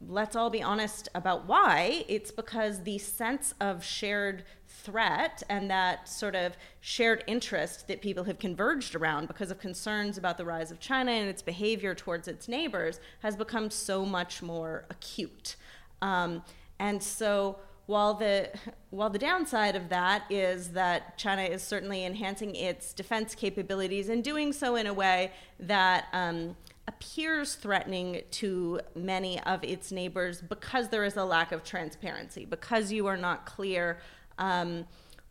let's 0.06 0.36
all 0.36 0.50
be 0.50 0.62
honest 0.62 1.10
about 1.16 1.48
why. 1.48 2.06
It's 2.08 2.32
because 2.32 2.84
the 2.84 2.98
sense 2.98 3.54
of 3.60 3.84
shared 3.84 4.44
threat 4.68 5.42
and 5.50 5.70
that 5.72 6.08
sort 6.08 6.36
of 6.36 6.56
shared 6.82 7.24
interest 7.26 7.88
that 7.88 8.02
people 8.02 8.24
have 8.26 8.38
converged 8.38 8.96
around 8.96 9.28
because 9.28 9.50
of 9.50 9.60
concerns 9.60 10.18
about 10.18 10.38
the 10.38 10.46
rise 10.46 10.72
of 10.72 10.80
China 10.80 11.12
and 11.12 11.28
its 11.28 11.42
behavior 11.42 11.96
towards 11.96 12.28
its 12.28 12.48
neighbors 12.48 13.00
has 13.22 13.36
become 13.36 13.72
so 13.72 14.06
much 14.06 14.44
more 14.44 14.86
acute. 14.90 15.56
Um, 16.02 16.44
and 16.80 17.02
so 17.02 17.58
while 17.88 18.14
the 18.14 18.50
while 18.92 19.10
the 19.10 19.20
downside 19.20 19.76
of 19.76 19.90
that 19.90 20.24
is 20.30 20.70
that 20.70 21.18
China 21.18 21.42
is 21.42 21.64
certainly 21.64 22.06
enhancing 22.06 22.56
its 22.56 22.94
defense 22.94 23.36
capabilities 23.36 24.08
and 24.10 24.24
doing 24.24 24.54
so 24.54 24.76
in 24.76 24.88
a 24.88 24.94
way 24.94 25.32
that 25.60 26.06
um, 26.14 26.56
appears 26.88 27.56
threatening 27.56 28.22
to 28.32 28.80
many 28.96 29.42
of 29.44 29.64
its 29.64 29.92
neighbors 29.92 30.42
because 30.42 30.90
there 30.90 31.04
is 31.04 31.18
a 31.18 31.24
lack 31.26 31.52
of 31.52 31.64
transparency, 31.64 32.46
because 32.46 32.92
you 32.92 33.08
are 33.08 33.18
not 33.18 33.46
clear 33.46 34.00
um, 34.38 34.86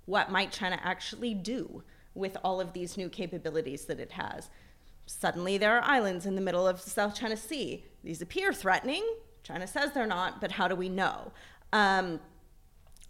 what 0.07 0.31
might 0.31 0.51
China 0.51 0.79
actually 0.83 1.35
do. 1.35 1.83
with 2.17 2.37
all 2.43 2.61
of 2.61 2.73
these 2.73 2.97
new 2.97 3.09
capabilities 3.09 3.85
that 3.85 4.01
it 4.01 4.13
has. 4.13 4.49
Suddenly, 5.07 5.59
there 5.59 5.77
are 5.77 5.85
islands 5.85 6.27
in 6.27 6.35
the 6.35 6.41
middle 6.41 6.67
of 6.67 6.83
the 6.83 6.91
South 6.91 7.15
China 7.15 7.37
Sea. 7.37 7.85
These 8.03 8.23
appear 8.23 8.53
threatening. 8.53 9.07
China 9.45 9.67
says 9.67 9.93
they're 9.93 10.07
not, 10.07 10.41
but 10.41 10.53
how 10.53 10.67
do 10.67 10.75
we 10.75 10.89
know? 10.89 11.31
Um, 11.73 12.19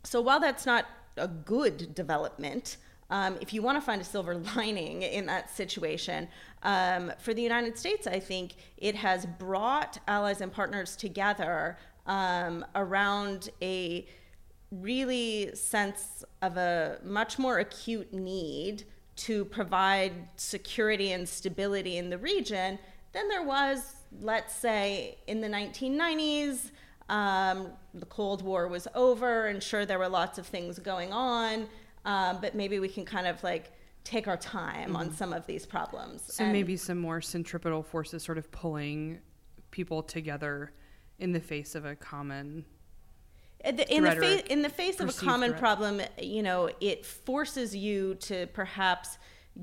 so, 0.07 0.21
while 0.21 0.39
that's 0.39 0.67
not 0.67 0.87
a 1.17 1.27
good 1.27 1.95
development, 1.95 2.77
um, 3.11 3.37
if 3.41 3.53
you 3.53 3.61
want 3.61 3.77
to 3.77 3.81
find 3.81 4.01
a 4.01 4.05
silver 4.05 4.37
lining 4.57 5.03
in 5.03 5.27
that 5.27 5.51
situation, 5.51 6.29
um, 6.63 7.13
for 7.19 7.35
the 7.35 7.43
United 7.43 7.77
States, 7.77 8.07
I 8.07 8.21
think 8.21 8.55
it 8.77 8.95
has 8.95 9.27
brought 9.27 9.99
allies 10.07 10.41
and 10.41 10.53
partners 10.53 10.95
together 10.95 11.77
um, 12.07 12.65
around 12.77 13.51
a 13.61 14.07
really 14.71 15.55
sense 15.55 16.25
of 16.43 16.57
a 16.57 16.99
much 17.05 17.39
more 17.39 17.59
acute 17.59 18.13
need 18.13 18.85
to 19.17 19.45
provide 19.47 20.13
security 20.37 21.13
and 21.13 21.29
stability 21.29 21.97
in 21.97 22.11
the 22.11 22.19
region 22.19 22.79
than 23.13 23.29
there 23.29 23.43
was, 23.43 23.97
let's 24.21 24.55
say, 24.55 25.19
in 25.27 25.41
the 25.41 25.49
1990s. 25.49 26.71
Um, 27.09 27.69
the 27.95 28.07
Cold 28.07 28.43
War 28.43 28.67
was 28.69 28.89
over, 28.95 29.47
and 29.47 29.63
sure, 29.63 29.87
there 29.87 29.99
were 29.99 30.09
lots 30.09 30.39
of 30.39 30.47
things 30.47 30.79
going 30.79 31.13
on, 31.13 31.69
um, 32.05 32.39
but 32.41 32.55
maybe 32.55 32.79
we 32.79 32.89
can 32.89 33.05
kind 33.05 33.27
of 33.27 33.43
like 33.45 33.73
take 34.05 34.29
our 34.29 34.37
time 34.37 34.89
mm-hmm. 34.89 34.97
on 34.97 35.13
some 35.13 35.33
of 35.33 35.47
these 35.47 35.67
problems. 35.67 36.23
So 36.35 36.45
and 36.45 36.53
maybe 36.53 36.77
some 36.77 36.99
more 36.99 37.21
centripetal 37.21 37.83
forces 37.83 38.23
sort 38.23 38.39
of 38.39 38.51
pulling 38.51 39.19
people 39.71 40.03
together 40.03 40.73
in 41.19 41.33
the 41.33 41.41
face 41.41 41.75
of 41.75 41.85
a 41.85 41.95
common 41.97 42.65
in 43.65 43.77
the, 43.77 43.95
in 43.95 44.05
the, 44.05 44.13
fa- 44.13 44.53
in 44.53 44.63
the 44.63 44.69
face 44.69 45.01
of 45.01 45.09
a 45.09 45.13
common 45.13 45.51
threat. 45.51 45.61
problem, 45.61 46.01
you 46.21 46.43
know, 46.43 46.71
it 46.81 47.05
forces 47.05 47.75
you 47.75 48.15
to 48.17 48.47
perhaps 48.49 49.19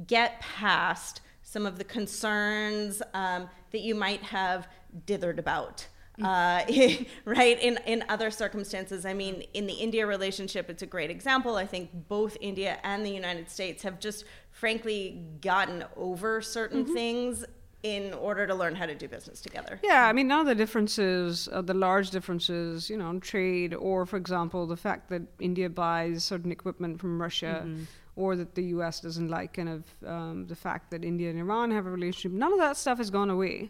get 0.08 0.42
past 0.42 1.22
some 1.42 1.66
of 1.66 1.78
the 1.78 1.84
concerns 1.84 3.02
um, 3.14 3.48
that 3.72 3.82
you 3.82 3.96
might 3.96 4.22
have 4.24 4.68
dithered 5.06 5.38
about. 5.38 5.88
Uh, 6.24 6.64
right 7.26 7.60
in 7.60 7.80
in 7.88 8.04
other 8.08 8.30
circumstances 8.30 9.04
i 9.04 9.14
mean 9.14 9.44
in 9.56 9.66
the 9.66 9.74
india 9.74 10.06
relationship 10.06 10.70
it's 10.70 10.84
a 10.84 10.86
great 10.86 11.10
example 11.10 11.56
i 11.56 11.66
think 11.66 11.90
both 12.08 12.38
india 12.40 12.78
and 12.84 13.04
the 13.04 13.10
united 13.10 13.50
states 13.50 13.82
have 13.82 14.00
just 14.00 14.24
frankly 14.52 15.24
gotten 15.42 15.84
over 15.98 16.40
certain 16.40 16.84
mm-hmm. 16.84 16.94
things 16.94 17.46
in 17.84 18.14
order 18.14 18.48
to 18.48 18.56
learn 18.56 18.76
how 18.76 18.86
to 18.86 18.96
do 18.96 19.10
business 19.10 19.42
together. 19.42 19.78
Yeah, 19.84 20.08
I 20.08 20.14
mean, 20.14 20.28
now 20.28 20.44
the 20.44 20.56
differences, 20.56 21.50
uh, 21.52 21.62
the 21.62 21.74
large 21.74 22.12
differences, 22.12 22.90
you 22.90 22.98
know, 22.98 23.10
in 23.10 23.20
trade, 23.20 23.74
or 23.74 24.06
for 24.06 24.16
example, 24.16 24.66
the 24.66 24.78
fact 24.78 25.10
that 25.10 25.22
India 25.40 25.70
buys 25.70 26.24
certain 26.24 26.52
equipment 26.52 27.00
from 27.00 27.22
Russia, 27.22 27.64
mm-hmm. 27.66 27.84
or 28.16 28.38
that 28.38 28.56
the 28.56 28.64
U.S. 28.76 29.02
doesn't 29.02 29.28
like 29.28 29.54
kind 29.54 29.68
of 29.70 29.84
um, 30.06 30.48
the 30.48 30.56
fact 30.56 30.92
that 30.92 31.04
India 31.04 31.30
and 31.30 31.38
Iran 31.38 31.72
have 31.72 31.86
a 31.86 31.92
relationship. 31.92 32.32
None 32.32 32.54
of 32.54 32.60
that 32.60 32.78
stuff 32.78 33.00
has 33.00 33.10
gone 33.10 33.30
away. 33.30 33.70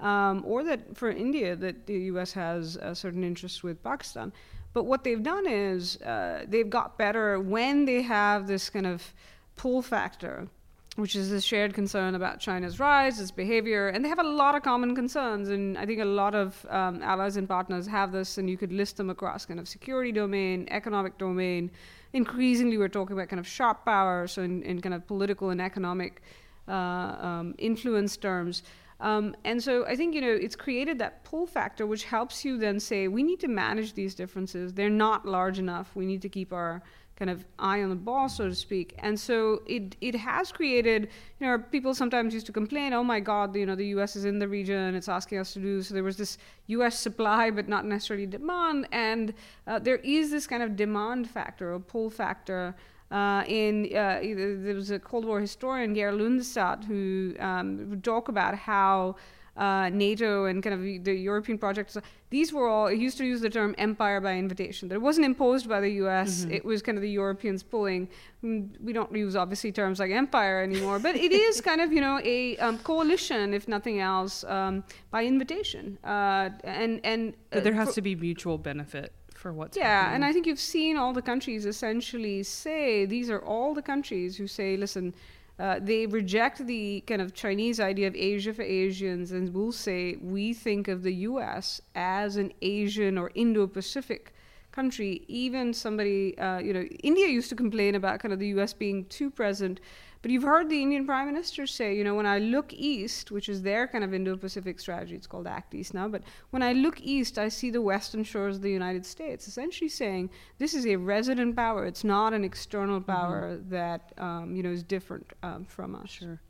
Um, 0.00 0.42
or 0.46 0.64
that 0.64 0.96
for 0.96 1.10
India, 1.10 1.54
that 1.56 1.86
the 1.86 1.98
U.S. 2.12 2.32
has 2.32 2.76
a 2.76 2.94
certain 2.94 3.22
interest 3.22 3.62
with 3.62 3.82
Pakistan. 3.82 4.32
But 4.72 4.84
what 4.84 5.04
they've 5.04 5.22
done 5.22 5.46
is 5.46 6.00
uh, 6.02 6.44
they've 6.48 6.70
got 6.70 6.96
better 6.96 7.38
when 7.38 7.84
they 7.84 8.02
have 8.02 8.46
this 8.46 8.70
kind 8.70 8.86
of 8.86 9.12
pull 9.56 9.82
factor 9.82 10.48
which 10.96 11.14
is 11.14 11.30
a 11.32 11.40
shared 11.40 11.72
concern 11.72 12.14
about 12.14 12.40
China's 12.40 12.80
rise, 12.80 13.20
its 13.20 13.30
behavior, 13.30 13.88
and 13.88 14.04
they 14.04 14.08
have 14.08 14.18
a 14.18 14.24
lot 14.24 14.54
of 14.54 14.62
common 14.62 14.94
concerns. 14.94 15.48
And 15.48 15.78
I 15.78 15.86
think 15.86 16.00
a 16.00 16.04
lot 16.04 16.34
of 16.34 16.66
um, 16.68 17.02
allies 17.02 17.36
and 17.36 17.48
partners 17.48 17.86
have 17.86 18.12
this, 18.12 18.38
and 18.38 18.50
you 18.50 18.56
could 18.56 18.72
list 18.72 18.96
them 18.96 19.08
across 19.08 19.46
kind 19.46 19.60
of 19.60 19.68
security 19.68 20.12
domain, 20.12 20.66
economic 20.70 21.16
domain. 21.16 21.70
Increasingly, 22.12 22.76
we're 22.76 22.88
talking 22.88 23.16
about 23.16 23.28
kind 23.28 23.40
of 23.40 23.46
sharp 23.46 23.84
power, 23.84 24.26
so 24.26 24.42
in, 24.42 24.62
in 24.62 24.80
kind 24.80 24.94
of 24.94 25.06
political 25.06 25.50
and 25.50 25.60
economic 25.60 26.22
uh, 26.68 26.72
um, 26.72 27.54
influence 27.58 28.16
terms. 28.16 28.62
Um, 29.00 29.34
and 29.44 29.62
so 29.62 29.86
I 29.86 29.96
think 29.96 30.14
you 30.14 30.20
know 30.20 30.32
it's 30.32 30.56
created 30.56 30.98
that 30.98 31.24
pull 31.24 31.46
factor, 31.46 31.86
which 31.86 32.04
helps 32.04 32.44
you 32.44 32.58
then 32.58 32.78
say 32.78 33.08
we 33.08 33.22
need 33.22 33.40
to 33.40 33.48
manage 33.48 33.94
these 33.94 34.14
differences. 34.14 34.74
They're 34.74 34.90
not 34.90 35.26
large 35.26 35.58
enough. 35.58 35.90
We 35.94 36.06
need 36.06 36.22
to 36.22 36.28
keep 36.28 36.52
our 36.52 36.82
kind 37.20 37.30
of 37.30 37.44
eye 37.58 37.82
on 37.82 37.90
the 37.90 37.96
ball, 37.96 38.30
so 38.30 38.48
to 38.48 38.54
speak. 38.54 38.94
And 38.98 39.20
so 39.20 39.62
it 39.66 39.94
it 40.00 40.14
has 40.14 40.50
created, 40.50 41.10
you 41.38 41.46
know, 41.46 41.58
people 41.58 41.94
sometimes 41.94 42.32
used 42.32 42.46
to 42.46 42.52
complain, 42.52 42.94
oh 42.94 43.04
my 43.04 43.20
God, 43.20 43.54
you 43.54 43.66
know, 43.66 43.74
the 43.74 43.88
U.S. 43.88 44.16
is 44.16 44.24
in 44.24 44.38
the 44.38 44.48
region, 44.48 44.94
it's 44.94 45.08
asking 45.08 45.38
us 45.38 45.52
to 45.52 45.60
do. 45.60 45.82
So 45.82 45.92
there 45.92 46.02
was 46.02 46.16
this 46.16 46.38
U.S. 46.68 46.98
supply, 46.98 47.50
but 47.50 47.68
not 47.68 47.84
necessarily 47.84 48.26
demand, 48.26 48.88
and 48.90 49.34
uh, 49.66 49.78
there 49.78 49.98
is 49.98 50.30
this 50.30 50.46
kind 50.46 50.62
of 50.62 50.76
demand 50.76 51.28
factor, 51.28 51.74
a 51.74 51.80
pull 51.80 52.08
factor. 52.08 52.74
Uh, 53.10 53.42
in 53.48 53.86
uh, 53.86 54.20
there 54.22 54.74
was 54.74 54.90
a 54.90 54.98
Cold 54.98 55.24
War 55.24 55.40
historian, 55.40 55.94
Geir 55.94 56.12
Lundestad, 56.12 56.84
who 56.84 57.34
um, 57.40 57.90
would 57.90 58.04
talk 58.04 58.28
about 58.28 58.54
how 58.54 59.16
uh, 59.56 59.90
NATO 59.90 60.46
and 60.46 60.62
kind 60.62 60.74
of 60.74 61.04
the 61.04 61.12
European 61.12 61.58
projects. 61.58 61.96
These 62.30 62.52
were 62.52 62.68
all, 62.68 62.86
He 62.86 62.96
used 62.96 63.18
to 63.18 63.24
use 63.24 63.40
the 63.40 63.50
term 63.50 63.74
empire 63.76 64.20
by 64.20 64.36
invitation, 64.36 64.88
that 64.88 64.94
it 64.94 65.02
wasn't 65.02 65.26
imposed 65.26 65.68
by 65.68 65.80
the 65.80 65.90
US, 66.04 66.42
mm-hmm. 66.42 66.52
it 66.52 66.64
was 66.64 66.80
kind 66.82 66.96
of 66.96 67.02
the 67.02 67.10
Europeans 67.10 67.62
pulling. 67.62 68.08
Mm, 68.44 68.70
we 68.80 68.92
don't 68.92 69.14
use 69.14 69.36
obviously 69.36 69.72
terms 69.72 69.98
like 69.98 70.10
empire 70.12 70.62
anymore, 70.62 70.98
but 70.98 71.16
it 71.16 71.32
is 71.32 71.60
kind 71.68 71.80
of, 71.80 71.92
you 71.92 72.00
know, 72.00 72.20
a 72.24 72.56
um, 72.58 72.78
coalition, 72.78 73.52
if 73.52 73.66
nothing 73.68 74.00
else, 74.00 74.44
um, 74.44 74.84
by 75.10 75.24
invitation. 75.24 75.98
Uh, 76.04 76.50
and, 76.64 77.00
and 77.04 77.34
but 77.50 77.64
there 77.64 77.72
uh, 77.72 77.76
has 77.84 77.94
to 77.94 78.02
be 78.02 78.14
mutual 78.14 78.56
benefit 78.56 79.12
for 79.40 79.52
what's 79.52 79.76
yeah 79.76 80.02
happening. 80.02 80.14
and 80.16 80.24
i 80.24 80.32
think 80.32 80.46
you've 80.46 80.66
seen 80.76 80.96
all 80.96 81.12
the 81.12 81.22
countries 81.22 81.64
essentially 81.64 82.42
say 82.42 83.06
these 83.06 83.28
are 83.30 83.42
all 83.54 83.74
the 83.74 83.82
countries 83.82 84.36
who 84.36 84.46
say 84.46 84.76
listen 84.76 85.14
uh, 85.60 85.78
they 85.78 86.06
reject 86.06 86.66
the 86.66 87.02
kind 87.06 87.20
of 87.20 87.34
Chinese 87.34 87.80
idea 87.80 88.08
of 88.08 88.16
Asia 88.16 88.54
for 88.54 88.62
Asians 88.62 89.30
and 89.30 89.52
will 89.52 89.72
say 89.72 90.16
we 90.22 90.54
think 90.54 90.88
of 90.88 91.02
the 91.02 91.12
US 91.28 91.82
as 91.94 92.36
an 92.36 92.50
Asian 92.62 93.18
or 93.18 93.30
Indo 93.34 93.66
Pacific 93.66 94.32
country. 94.72 95.22
Even 95.28 95.74
somebody, 95.74 96.38
uh, 96.38 96.58
you 96.60 96.72
know, 96.72 96.84
India 97.02 97.26
used 97.26 97.50
to 97.50 97.56
complain 97.56 97.94
about 97.94 98.20
kind 98.20 98.32
of 98.32 98.38
the 98.38 98.48
US 98.58 98.72
being 98.72 99.04
too 99.06 99.28
present 99.30 99.80
but 100.22 100.30
you've 100.30 100.42
heard 100.42 100.68
the 100.68 100.82
Indian 100.82 101.06
Prime 101.06 101.26
Minister 101.26 101.66
say, 101.66 101.96
you 101.96 102.04
know, 102.04 102.14
when 102.14 102.26
I 102.26 102.38
look 102.38 102.72
east, 102.74 103.30
which 103.30 103.48
is 103.48 103.62
their 103.62 103.88
kind 103.88 104.04
of 104.04 104.12
Indo 104.12 104.36
Pacific 104.36 104.78
strategy, 104.78 105.14
it's 105.14 105.26
called 105.26 105.46
ACT 105.46 105.74
East 105.74 105.94
now, 105.94 106.08
but 106.08 106.22
when 106.50 106.62
I 106.62 106.72
look 106.72 107.00
east, 107.00 107.38
I 107.38 107.48
see 107.48 107.70
the 107.70 107.80
western 107.80 108.22
shores 108.22 108.56
of 108.56 108.62
the 108.62 108.70
United 108.70 109.06
States, 109.06 109.48
essentially 109.48 109.88
saying 109.88 110.30
this 110.58 110.74
is 110.74 110.86
a 110.86 110.96
resident 110.96 111.56
power. 111.56 111.86
It's 111.86 112.04
not 112.04 112.34
an 112.34 112.44
external 112.44 113.00
mm-hmm. 113.00 113.10
power 113.10 113.56
mm-hmm. 113.56 113.70
that, 113.70 114.12
um, 114.18 114.54
you 114.54 114.62
know, 114.62 114.70
is 114.70 114.82
different 114.82 115.32
um, 115.42 115.64
from 115.64 115.94
us. 115.94 116.10
Sure. 116.10 116.40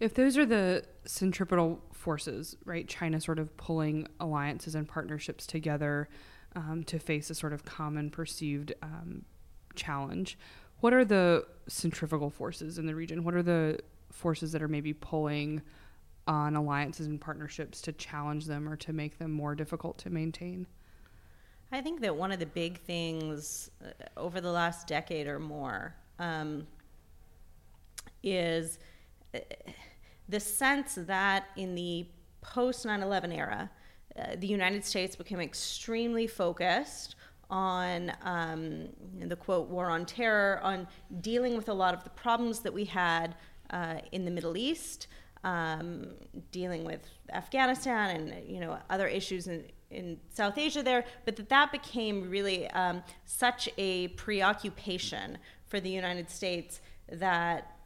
If 0.00 0.14
those 0.14 0.36
are 0.36 0.46
the 0.46 0.84
centripetal 1.04 1.80
forces, 1.92 2.56
right, 2.64 2.86
China 2.88 3.20
sort 3.20 3.38
of 3.38 3.56
pulling 3.56 4.08
alliances 4.18 4.74
and 4.74 4.88
partnerships 4.88 5.46
together 5.46 6.08
um, 6.56 6.84
to 6.84 6.98
face 6.98 7.30
a 7.30 7.34
sort 7.34 7.52
of 7.52 7.64
common 7.64 8.10
perceived 8.10 8.72
um, 8.82 9.24
challenge, 9.74 10.38
what 10.84 10.92
are 10.92 11.02
the 11.06 11.46
centrifugal 11.66 12.28
forces 12.28 12.76
in 12.76 12.84
the 12.84 12.94
region? 12.94 13.24
What 13.24 13.32
are 13.32 13.42
the 13.42 13.78
forces 14.12 14.52
that 14.52 14.60
are 14.60 14.68
maybe 14.68 14.92
pulling 14.92 15.62
on 16.26 16.56
alliances 16.56 17.06
and 17.06 17.18
partnerships 17.18 17.80
to 17.80 17.92
challenge 17.92 18.44
them 18.44 18.68
or 18.68 18.76
to 18.76 18.92
make 18.92 19.16
them 19.16 19.32
more 19.32 19.54
difficult 19.54 19.96
to 20.00 20.10
maintain? 20.10 20.66
I 21.72 21.80
think 21.80 22.02
that 22.02 22.14
one 22.14 22.32
of 22.32 22.38
the 22.38 22.44
big 22.44 22.80
things 22.80 23.70
uh, 23.82 23.92
over 24.18 24.42
the 24.42 24.50
last 24.52 24.86
decade 24.86 25.26
or 25.26 25.38
more 25.38 25.94
um, 26.18 26.66
is 28.22 28.78
uh, 29.34 29.38
the 30.28 30.38
sense 30.38 30.98
that 31.00 31.46
in 31.56 31.74
the 31.74 32.06
post 32.42 32.84
9 32.84 33.02
11 33.02 33.32
era, 33.32 33.70
uh, 34.18 34.36
the 34.36 34.46
United 34.46 34.84
States 34.84 35.16
became 35.16 35.40
extremely 35.40 36.26
focused 36.26 37.16
on 37.54 38.12
um, 38.22 38.88
the 39.20 39.36
quote 39.36 39.68
war 39.68 39.86
on 39.86 40.04
terror, 40.04 40.58
on 40.64 40.88
dealing 41.20 41.56
with 41.56 41.68
a 41.68 41.72
lot 41.72 41.94
of 41.94 42.02
the 42.02 42.10
problems 42.10 42.58
that 42.58 42.72
we 42.74 42.84
had 42.84 43.36
uh, 43.70 43.98
in 44.10 44.24
the 44.24 44.30
Middle 44.30 44.56
East, 44.56 45.06
um, 45.44 46.14
dealing 46.50 46.84
with 46.84 47.08
Afghanistan 47.32 48.16
and 48.16 48.48
you 48.48 48.58
know 48.58 48.76
other 48.90 49.06
issues 49.06 49.46
in, 49.46 49.64
in 49.90 50.18
South 50.30 50.58
Asia 50.58 50.82
there, 50.82 51.04
but 51.24 51.36
that 51.36 51.48
that 51.48 51.70
became 51.70 52.28
really 52.28 52.68
um, 52.70 53.04
such 53.24 53.68
a 53.78 54.08
preoccupation 54.08 55.38
for 55.64 55.78
the 55.78 55.90
United 55.90 56.28
States 56.28 56.80
that 57.08 57.76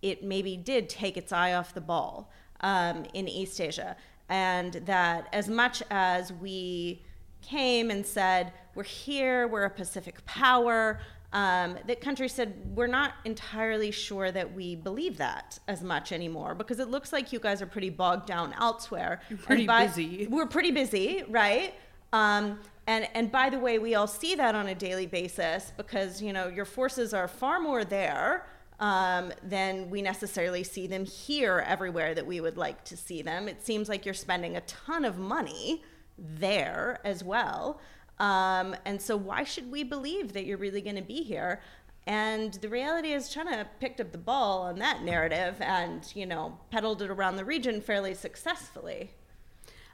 it 0.00 0.24
maybe 0.24 0.56
did 0.56 0.88
take 0.88 1.18
its 1.18 1.30
eye 1.30 1.52
off 1.52 1.74
the 1.74 1.80
ball 1.80 2.30
um, 2.62 3.04
in 3.12 3.28
East 3.28 3.60
Asia, 3.60 3.98
and 4.30 4.72
that 4.86 5.28
as 5.34 5.46
much 5.46 5.82
as 5.90 6.32
we 6.32 7.02
came 7.42 7.90
and 7.90 8.06
said, 8.06 8.50
We're 8.74 8.82
here, 8.84 9.48
we're 9.48 9.64
a 9.64 9.70
Pacific 9.70 10.24
power. 10.26 11.00
Um, 11.32 11.76
that 11.86 12.00
country 12.00 12.28
said, 12.28 12.54
We're 12.74 12.86
not 12.86 13.14
entirely 13.24 13.90
sure 13.90 14.30
that 14.30 14.54
we 14.54 14.76
believe 14.76 15.16
that 15.18 15.58
as 15.66 15.82
much 15.82 16.12
anymore 16.12 16.54
because 16.54 16.78
it 16.78 16.88
looks 16.88 17.12
like 17.12 17.32
you 17.32 17.40
guys 17.40 17.60
are 17.60 17.66
pretty 17.66 17.90
bogged 17.90 18.26
down 18.26 18.54
elsewhere. 18.60 19.20
You're 19.28 19.38
pretty 19.38 19.66
by, 19.66 19.86
busy. 19.86 20.26
We're 20.28 20.46
pretty 20.46 20.70
busy, 20.70 21.24
right? 21.28 21.74
Um, 22.12 22.60
and, 22.86 23.08
and 23.14 23.32
by 23.32 23.50
the 23.50 23.58
way, 23.58 23.78
we 23.78 23.94
all 23.94 24.06
see 24.06 24.34
that 24.36 24.54
on 24.54 24.68
a 24.68 24.74
daily 24.74 25.06
basis 25.06 25.72
because 25.76 26.22
you 26.22 26.32
know 26.32 26.48
your 26.48 26.64
forces 26.64 27.12
are 27.14 27.26
far 27.26 27.58
more 27.58 27.84
there 27.84 28.46
um, 28.80 29.32
then 29.42 29.88
we 29.88 30.02
necessarily 30.02 30.64
see 30.64 30.86
them 30.86 31.04
here 31.04 31.64
everywhere 31.66 32.14
that 32.14 32.26
we 32.26 32.40
would 32.40 32.56
like 32.56 32.84
to 32.84 32.96
see 32.96 33.22
them. 33.22 33.48
It 33.48 33.64
seems 33.64 33.88
like 33.88 34.04
you're 34.04 34.14
spending 34.14 34.56
a 34.56 34.60
ton 34.62 35.04
of 35.04 35.18
money 35.18 35.82
there 36.18 36.98
as 37.04 37.22
well. 37.22 37.80
Um, 38.18 38.76
and 38.84 39.00
so, 39.00 39.16
why 39.16 39.44
should 39.44 39.70
we 39.70 39.82
believe 39.82 40.32
that 40.32 40.44
you're 40.46 40.58
really 40.58 40.80
going 40.80 40.96
to 40.96 41.02
be 41.02 41.22
here? 41.22 41.60
And 42.06 42.54
the 42.54 42.68
reality 42.68 43.12
is, 43.12 43.28
China 43.28 43.66
picked 43.80 44.00
up 44.00 44.12
the 44.12 44.18
ball 44.18 44.62
on 44.62 44.78
that 44.78 45.02
narrative 45.02 45.56
and, 45.60 46.10
you 46.14 46.26
know, 46.26 46.58
peddled 46.70 47.02
it 47.02 47.10
around 47.10 47.36
the 47.36 47.44
region 47.44 47.80
fairly 47.80 48.14
successfully. 48.14 49.10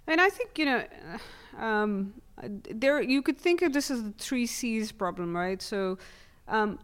And 0.07 0.21
I 0.21 0.29
think 0.29 0.59
you 0.59 0.65
know, 0.65 0.85
um, 1.59 2.15
there 2.43 3.01
you 3.01 3.23
could 3.23 3.39
think 3.39 3.63
of 3.63 3.73
this 3.73 3.91
as 3.91 4.03
the 4.03 4.13
three 4.13 4.47
C's 4.47 4.91
problem, 4.93 5.37
right? 5.37 5.63
So, 5.63 5.99
um, 6.49 6.79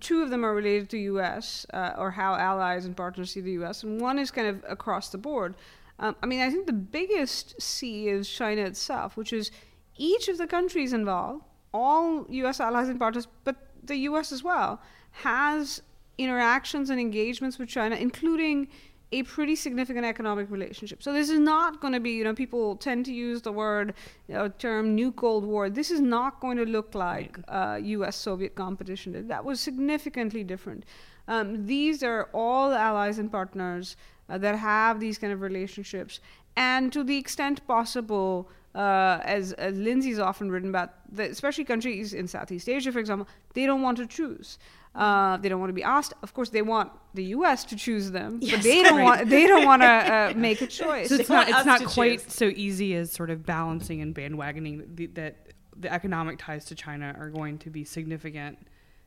two 0.00 0.22
of 0.22 0.30
them 0.30 0.44
are 0.44 0.54
related 0.54 0.88
to 0.90 0.98
U.S. 0.98 1.66
Uh, 1.74 1.92
or 1.98 2.10
how 2.10 2.34
allies 2.34 2.86
and 2.86 2.96
partners 2.96 3.32
see 3.32 3.40
the 3.40 3.52
U.S., 3.52 3.82
and 3.82 4.00
one 4.00 4.18
is 4.18 4.30
kind 4.30 4.48
of 4.48 4.64
across 4.68 5.10
the 5.10 5.18
board. 5.18 5.54
Um, 5.98 6.16
I 6.22 6.26
mean, 6.26 6.40
I 6.40 6.50
think 6.50 6.66
the 6.66 6.72
biggest 6.72 7.60
C 7.60 8.08
is 8.08 8.28
China 8.28 8.62
itself, 8.62 9.16
which 9.16 9.32
is 9.32 9.50
each 9.96 10.28
of 10.28 10.38
the 10.38 10.46
countries 10.46 10.92
involved, 10.92 11.44
all 11.72 12.26
U.S. 12.28 12.60
allies 12.60 12.88
and 12.88 12.98
partners, 12.98 13.26
but 13.44 13.56
the 13.82 13.96
U.S. 14.08 14.32
as 14.32 14.42
well, 14.42 14.80
has 15.10 15.82
interactions 16.18 16.90
and 16.90 17.00
engagements 17.00 17.58
with 17.58 17.68
China, 17.68 17.96
including 17.96 18.68
a 19.12 19.22
pretty 19.22 19.54
significant 19.54 20.04
economic 20.04 20.50
relationship. 20.50 21.02
So 21.02 21.12
this 21.12 21.30
is 21.30 21.38
not 21.38 21.80
going 21.80 21.92
to 21.92 22.00
be, 22.00 22.10
you 22.10 22.24
know, 22.24 22.34
people 22.34 22.76
tend 22.76 23.04
to 23.06 23.12
use 23.12 23.42
the 23.42 23.52
word 23.52 23.94
you 24.26 24.34
know, 24.34 24.48
term 24.48 24.94
new 24.94 25.12
Cold 25.12 25.44
War. 25.44 25.70
This 25.70 25.90
is 25.90 26.00
not 26.00 26.40
going 26.40 26.56
to 26.56 26.64
look 26.64 26.94
like 26.94 27.38
uh, 27.46 27.78
U.S. 27.80 28.16
Soviet 28.16 28.56
competition. 28.56 29.28
That 29.28 29.44
was 29.44 29.60
significantly 29.60 30.42
different. 30.42 30.84
Um, 31.28 31.64
these 31.66 32.02
are 32.02 32.28
all 32.32 32.72
allies 32.72 33.18
and 33.18 33.30
partners 33.30 33.96
uh, 34.28 34.38
that 34.38 34.56
have 34.58 34.98
these 34.98 35.16
kind 35.16 35.32
of 35.32 35.40
relationships, 35.40 36.20
and 36.56 36.92
to 36.92 37.04
the 37.04 37.16
extent 37.16 37.66
possible. 37.66 38.48
Uh, 38.74 39.20
as, 39.22 39.52
as 39.52 39.76
Lindsay's 39.78 40.18
often 40.18 40.50
written 40.50 40.68
about, 40.68 40.94
the, 41.10 41.30
especially 41.30 41.64
countries 41.64 42.12
in 42.12 42.26
Southeast 42.26 42.68
Asia, 42.68 42.90
for 42.90 42.98
example, 42.98 43.28
they 43.52 43.66
don't 43.66 43.82
want 43.82 43.98
to 43.98 44.06
choose. 44.06 44.58
Uh, 44.94 45.36
they 45.38 45.48
don't 45.48 45.60
want 45.60 45.70
to 45.70 45.74
be 45.74 45.82
asked. 45.82 46.12
Of 46.22 46.34
course, 46.34 46.50
they 46.50 46.62
want 46.62 46.92
the 47.14 47.24
U.S. 47.24 47.64
to 47.64 47.76
choose 47.76 48.10
them, 48.10 48.38
yes, 48.40 48.56
but 48.56 48.62
they 48.62 48.82
don't 48.82 48.98
right. 48.98 49.04
want 49.04 49.28
they 49.28 49.46
don't 49.46 49.64
want 49.64 49.82
to 49.82 49.86
uh, 49.88 50.32
make 50.36 50.60
a 50.60 50.68
choice. 50.68 51.08
So 51.08 51.16
it's 51.16 51.28
not 51.28 51.48
it's 51.48 51.66
not 51.66 51.84
quite 51.84 52.22
choose. 52.22 52.32
so 52.32 52.44
easy 52.46 52.94
as 52.94 53.10
sort 53.10 53.30
of 53.30 53.44
balancing 53.44 54.00
and 54.02 54.14
bandwagoning 54.14 54.94
the, 54.94 55.06
that 55.08 55.48
the 55.76 55.92
economic 55.92 56.38
ties 56.38 56.64
to 56.66 56.76
China 56.76 57.14
are 57.18 57.28
going 57.28 57.58
to 57.58 57.70
be 57.70 57.82
significant 57.82 58.58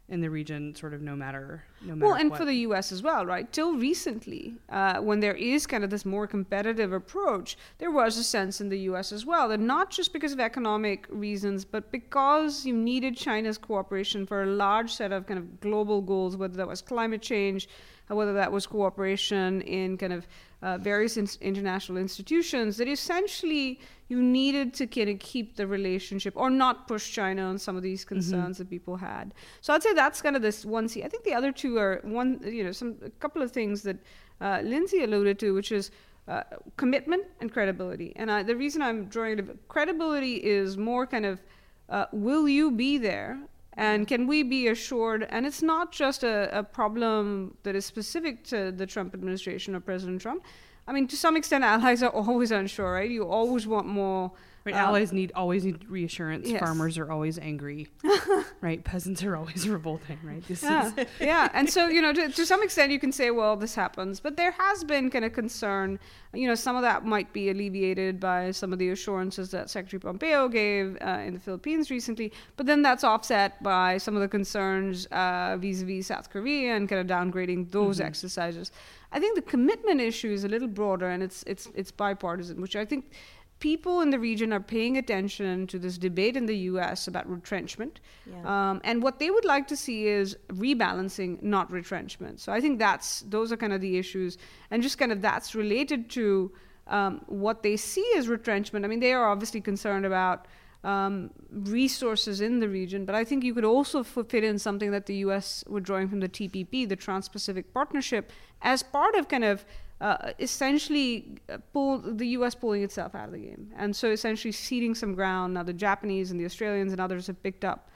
in 0.10 0.22
the 0.22 0.30
region, 0.30 0.74
sort 0.74 0.94
of 0.94 1.02
no 1.02 1.16
matter 1.16 1.64
no 1.82 1.96
matter. 1.96 2.08
Well, 2.08 2.20
and 2.20 2.30
what. 2.30 2.40
for 2.40 2.46
the 2.46 2.56
U.S. 2.68 2.92
as 2.92 3.04
well, 3.04 3.26
right? 3.26 3.52
Till 3.52 3.76
recently, 3.76 4.56
uh, 4.70 5.00
when 5.00 5.20
there 5.20 5.36
is 5.36 5.68
kind 5.68 5.84
of 5.84 5.90
this 5.90 6.06
more 6.06 6.26
competitive 6.26 6.94
approach, 6.94 7.58
there 7.78 7.92
was 7.92 8.18
a 8.18 8.24
sense 8.24 8.62
in 8.62 8.70
the 8.70 8.80
U.S. 8.92 9.12
as 9.12 9.26
well 9.26 9.50
that 9.50 9.60
not 9.60 9.90
just 9.90 10.14
because 10.14 10.32
of 10.32 10.40
economic 10.40 11.06
reasons, 11.10 11.66
but 11.66 11.92
because 11.92 12.66
you 12.66 12.74
needed 12.74 13.18
China's 13.18 13.58
cooperation 13.58 14.26
for 14.26 14.44
a 14.44 14.48
large 14.48 14.94
set 14.94 15.12
of 15.12 15.28
kind 15.28 15.40
of 15.40 15.60
global 15.60 16.02
goals, 16.02 16.38
whether 16.38 16.56
that 16.56 16.68
was 16.68 16.82
climate 16.82 17.22
change, 17.22 17.68
whether 18.08 18.34
that 18.34 18.52
was 18.52 18.66
cooperation 18.66 19.62
in 19.62 19.98
kind 19.98 20.14
of 20.14 20.28
uh, 20.62 20.78
various 20.78 21.18
in- 21.18 21.28
international 21.42 21.98
institutions, 21.98 22.78
that 22.78 22.88
essentially 22.88 23.80
you 24.10 24.22
needed 24.22 24.74
to 24.74 24.88
kind 24.88 25.10
of 25.10 25.20
keep 25.20 25.56
the 25.56 25.68
relationship 25.68 26.34
or 26.36 26.50
not 26.50 26.88
push 26.88 27.12
China 27.12 27.44
on 27.44 27.58
some 27.58 27.76
of 27.76 27.84
these 27.84 28.02
mm-hmm. 28.02 28.16
concerns 28.16 28.56
mm-hmm. 28.56 28.64
that 28.64 28.70
people 28.70 28.96
had. 28.96 29.34
So 29.62 29.74
I'd 29.74 29.84
say 29.84 29.94
that's 29.94 30.22
kind 30.22 30.36
of 30.36 30.42
this 30.42 30.66
one 30.66 30.88
C, 30.88 31.04
I 31.04 31.10
think 31.10 31.24
the 31.24 31.34
other 31.34 31.52
two 31.52 31.78
are 31.78 32.02
one, 32.04 32.40
you 32.44 32.64
know, 32.64 32.72
some 32.72 32.96
a 33.06 33.10
couple 33.10 33.42
of 33.42 33.52
things 33.52 33.84
that 33.84 33.98
uh, 34.42 34.62
Lindsay 34.64 35.04
alluded 35.04 35.38
to, 35.40 35.54
which 35.54 35.72
is 35.72 35.92
uh, 36.28 36.44
commitment 36.76 37.26
and 37.39 37.52
credibility. 37.52 38.13
And 38.15 38.30
uh, 38.30 38.43
the 38.43 38.56
reason 38.56 38.82
I'm 38.82 39.06
drawing 39.06 39.39
it, 39.39 39.67
credibility 39.67 40.36
is 40.36 40.78
more 40.78 41.08
kind 41.08 41.26
of, 41.26 41.41
uh, 41.89 42.06
will 42.12 42.50
you 42.50 42.72
be 42.72 42.98
there? 42.98 43.39
And 43.78 44.08
can 44.08 44.26
we 44.26 44.42
be 44.42 44.68
assured? 44.68 45.28
And 45.30 45.46
it's 45.46 45.62
not 45.62 45.92
just 45.92 46.24
a, 46.24 46.50
a 46.58 46.63
problem 46.63 47.56
that 47.62 47.76
is 47.76 47.86
specific 47.86 48.44
to 48.46 48.72
the 48.72 48.88
Trump 48.88 49.13
administration 49.13 49.76
or 49.76 49.80
President 49.80 50.20
Trump. 50.20 50.44
I 50.88 50.93
mean, 50.93 51.08
to 51.08 51.17
some 51.17 51.36
extent, 51.36 51.63
allies 51.63 52.02
are 52.02 52.10
always 52.10 52.52
unsure, 52.52 52.93
right? 52.93 53.10
You 53.10 53.28
always 53.28 53.67
want 53.67 53.88
more 53.88 54.32
Right, 54.67 54.76
um, 54.76 54.89
allies 54.89 55.13
need 55.13 55.32
always 55.34 55.63
need 55.63 55.89
reassurance. 55.89 56.50
Yes. 56.50 56.60
Farmers 56.60 56.97
are 56.97 57.10
always 57.10 57.39
angry, 57.39 57.88
right? 58.62 58.84
Peasants 58.84 59.23
are 59.23 59.38
always 59.38 59.67
revolting, 59.78 60.19
right? 60.26 60.45
This 60.45 60.62
yeah, 60.62 60.91
is 60.97 61.08
yeah. 61.21 61.50
And 61.54 61.69
so 61.69 61.88
you 61.88 62.02
know, 62.02 62.12
to, 62.12 62.28
to 62.28 62.45
some 62.54 62.62
extent, 62.62 62.91
you 62.91 63.00
can 63.00 63.13
say, 63.13 63.32
well, 63.32 63.56
this 63.56 63.76
happens, 63.76 64.19
but 64.19 64.36
there 64.36 64.52
has 64.52 64.84
been 64.84 65.10
kind 65.10 65.23
of 65.23 65.32
concern. 65.32 66.00
You 66.34 66.50
know, 66.50 66.56
some 66.56 66.76
of 66.76 66.82
that 66.82 67.06
might 67.06 67.32
be 67.32 67.50
alleviated 67.50 68.19
by 68.19 68.52
some 68.52 68.73
of 68.73 68.80
the 68.80 68.89
assurances 68.89 69.52
that 69.52 69.69
Secretary 69.69 70.02
Pompeo 70.02 70.50
gave 70.50 70.97
uh, 71.02 71.21
in 71.26 71.36
the 71.36 71.39
Philippines 71.39 71.89
recently, 71.89 72.34
but 72.58 72.65
then 72.65 72.82
that's 72.82 73.06
offset 73.06 73.63
by 73.63 73.97
some 73.97 74.15
of 74.15 74.21
the 74.21 74.28
concerns 74.28 75.06
uh, 75.08 75.56
vis-a-vis 75.58 76.08
South 76.08 76.30
Korea 76.30 76.76
and 76.76 76.89
kind 76.89 77.00
of 77.00 77.08
downgrading 77.08 77.71
those 77.71 78.00
mm-hmm. 78.00 78.08
exercises. 78.08 78.69
I 79.12 79.20
think 79.20 79.36
the 79.36 79.41
commitment 79.41 80.02
issue 80.02 80.32
is 80.32 80.43
a 80.43 80.48
little 80.48 80.67
broader 80.67 81.08
and 81.10 81.24
it's 81.24 81.43
it's 81.48 81.70
it's 81.76 81.91
bipartisan, 81.91 82.62
which 82.62 82.76
I 82.76 82.86
think 82.86 83.12
people 83.60 84.02
in 84.02 84.12
the 84.12 84.20
region 84.20 84.54
are 84.54 84.60
paying 84.60 84.98
attention 84.98 85.65
to 85.67 85.80
this 85.80 85.98
debate 85.98 86.38
in 86.38 86.46
the 86.46 86.56
US 86.72 87.08
about 87.08 87.30
retrenchment. 87.30 88.00
Yeah. 88.26 88.70
Um, 88.70 88.82
and 88.84 89.02
what 89.02 89.20
they 89.20 89.32
would 89.32 89.46
like 89.46 89.67
to 89.67 89.78
see 89.78 90.08
is 90.08 90.38
rebalancing, 90.50 91.41
not 91.41 91.72
retrenchment. 91.72 92.39
So 92.39 92.52
I 92.52 92.62
think 92.62 92.80
that's 92.80 93.22
those 93.22 93.52
are 93.52 93.58
kind 93.58 93.74
of 93.74 93.82
the 93.82 93.98
issues. 93.98 94.38
And 94.70 94.84
just 94.84 94.98
kind 94.98 95.12
of 95.12 95.22
that's 95.22 95.56
related 95.56 96.10
to 96.12 96.52
um, 96.88 97.22
what 97.28 97.63
they 97.63 97.78
see 97.78 98.10
as 98.17 98.28
retrenchment. 98.28 98.86
I 98.86 98.88
mean, 98.88 99.00
they 99.00 99.13
are 99.13 99.28
obviously 99.30 99.62
concerned 99.62 100.06
about 100.06 100.46
um, 100.88 101.32
resources 101.52 102.39
in 102.39 102.60
the 102.62 102.69
region, 102.69 103.04
but 103.04 103.13
I 103.13 103.26
think 103.26 103.43
you 103.43 103.54
could 103.54 103.65
also 103.65 104.04
fit 104.04 104.43
in 104.43 104.58
something 104.58 104.91
that 104.91 105.06
the 105.06 105.15
US 105.28 105.63
were 105.67 105.82
drawing 105.82 106.08
from 106.08 106.21
the 106.21 106.30
TPP, 106.30 106.88
the 106.88 106.95
Trans 106.95 107.28
Pacific 107.28 107.73
Partnership, 107.73 108.32
as 108.62 108.84
part 108.84 109.13
of 109.15 109.28
kind 109.28 109.43
of 109.43 109.65
uh, 110.00 110.32
essentially 110.39 111.39
uh, 111.50 111.58
pull 111.73 111.97
the 112.00 112.28
U.S. 112.39 112.56
pulling 112.56 112.84
itself 112.84 113.15
out 113.15 113.26
of 113.26 113.34
the 113.34 113.39
game, 113.39 113.69
and 113.76 113.93
so 113.93 114.12
essentially 114.12 114.54
ceding 114.54 114.95
some 114.95 115.13
ground. 115.13 115.56
Now 115.56 115.63
the 115.63 115.73
Japanese 115.73 116.32
and 116.32 116.39
the 116.39 116.45
Australians 116.45 116.93
and 116.93 117.02
others 117.02 117.28
have 117.28 117.41
picked 117.43 117.65
up. 117.65 117.89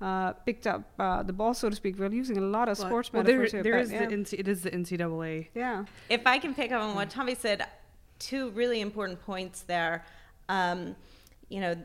Uh, 0.00 0.32
picked 0.32 0.66
up 0.66 0.82
uh, 0.98 1.22
the 1.22 1.32
ball, 1.32 1.54
so 1.54 1.70
to 1.70 1.76
speak. 1.76 1.96
We're 1.96 2.10
using 2.10 2.36
a 2.36 2.40
lot 2.40 2.68
of 2.68 2.76
sports 2.76 3.12
well, 3.12 3.22
metaphors 3.22 3.52
there, 3.52 3.62
here. 3.62 3.72
There 3.74 3.80
is 3.80 3.92
yeah. 3.92 4.06
the 4.06 4.16
NC, 4.16 4.40
it 4.40 4.48
is 4.48 4.62
the 4.62 4.70
NCAA. 4.72 5.46
Yeah. 5.54 5.84
If 6.08 6.26
I 6.26 6.38
can 6.38 6.54
pick 6.54 6.72
up 6.72 6.82
on 6.82 6.96
what 6.96 7.08
Tanvi 7.08 7.36
said, 7.36 7.64
two 8.18 8.50
really 8.50 8.80
important 8.80 9.24
points 9.24 9.62
there. 9.62 10.04
Um, 10.48 10.96
you 11.48 11.60
know, 11.60 11.76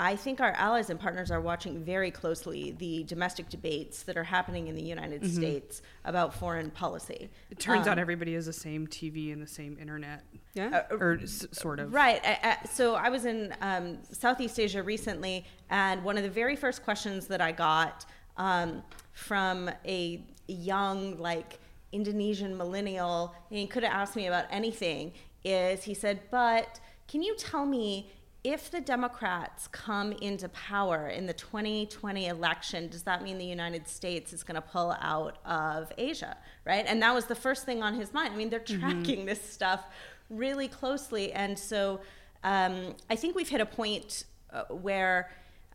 I 0.00 0.16
think 0.16 0.40
our 0.40 0.52
allies 0.52 0.88
and 0.88 0.98
partners 0.98 1.30
are 1.30 1.42
watching 1.42 1.84
very 1.84 2.10
closely 2.10 2.74
the 2.78 3.04
domestic 3.04 3.50
debates 3.50 4.02
that 4.04 4.16
are 4.16 4.24
happening 4.24 4.68
in 4.68 4.74
the 4.74 4.82
United 4.82 5.20
mm-hmm. 5.20 5.36
States 5.36 5.82
about 6.06 6.32
foreign 6.32 6.70
policy. 6.70 7.28
It 7.50 7.58
turns 7.58 7.86
um, 7.86 7.92
out 7.92 7.98
everybody 7.98 8.32
has 8.32 8.46
the 8.46 8.52
same 8.54 8.86
TV 8.86 9.30
and 9.30 9.42
the 9.42 9.46
same 9.46 9.76
internet. 9.78 10.24
Yeah. 10.54 10.84
Uh, 10.90 10.96
or 10.96 11.18
s- 11.22 11.46
sort 11.52 11.80
of. 11.80 11.92
Right. 11.92 12.22
so 12.64 12.94
I 12.94 13.10
was 13.10 13.26
in 13.26 13.54
um, 13.60 13.98
Southeast 14.10 14.58
Asia 14.58 14.82
recently, 14.82 15.44
and 15.68 16.02
one 16.02 16.16
of 16.16 16.22
the 16.22 16.30
very 16.30 16.56
first 16.56 16.82
questions 16.82 17.26
that 17.26 17.42
I 17.42 17.52
got 17.52 18.06
um, 18.38 18.82
from 19.12 19.70
a 19.84 20.24
young, 20.48 21.18
like, 21.18 21.58
Indonesian 21.92 22.56
millennial, 22.56 23.34
and 23.50 23.58
he 23.58 23.66
could 23.66 23.82
have 23.82 23.92
asked 23.92 24.16
me 24.16 24.28
about 24.28 24.46
anything, 24.50 25.12
is 25.44 25.84
he 25.84 25.92
said, 25.92 26.22
But 26.30 26.80
can 27.06 27.22
you 27.22 27.36
tell 27.36 27.66
me 27.66 28.10
if 28.42 28.70
the 28.70 28.80
Democrats 28.80 29.68
come 29.68 30.12
into 30.12 30.48
power 30.48 31.08
in 31.08 31.26
the 31.26 31.32
2020 31.34 32.26
election, 32.26 32.88
does 32.88 33.02
that 33.02 33.22
mean 33.22 33.36
the 33.36 33.44
United 33.44 33.86
States 33.86 34.32
is 34.32 34.42
going 34.42 34.54
to 34.54 34.62
pull 34.62 34.96
out 35.00 35.38
of 35.44 35.92
Asia, 35.98 36.36
right? 36.64 36.84
And 36.86 37.02
that 37.02 37.14
was 37.14 37.26
the 37.26 37.34
first 37.34 37.66
thing 37.66 37.82
on 37.82 37.94
his 37.94 38.14
mind. 38.14 38.32
I 38.32 38.36
mean, 38.36 38.48
they're 38.48 38.60
mm-hmm. 38.60 38.80
tracking 38.80 39.18
mm-hmm. 39.18 39.26
this 39.26 39.42
stuff 39.42 39.84
really 40.30 40.68
closely. 40.68 41.32
And 41.32 41.58
so 41.58 42.00
um, 42.42 42.94
I 43.10 43.16
think 43.16 43.36
we've 43.36 43.48
hit 43.48 43.60
a 43.60 43.66
point 43.66 44.24
uh, 44.50 44.64
where 44.64 45.30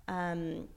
um, 0.08 0.68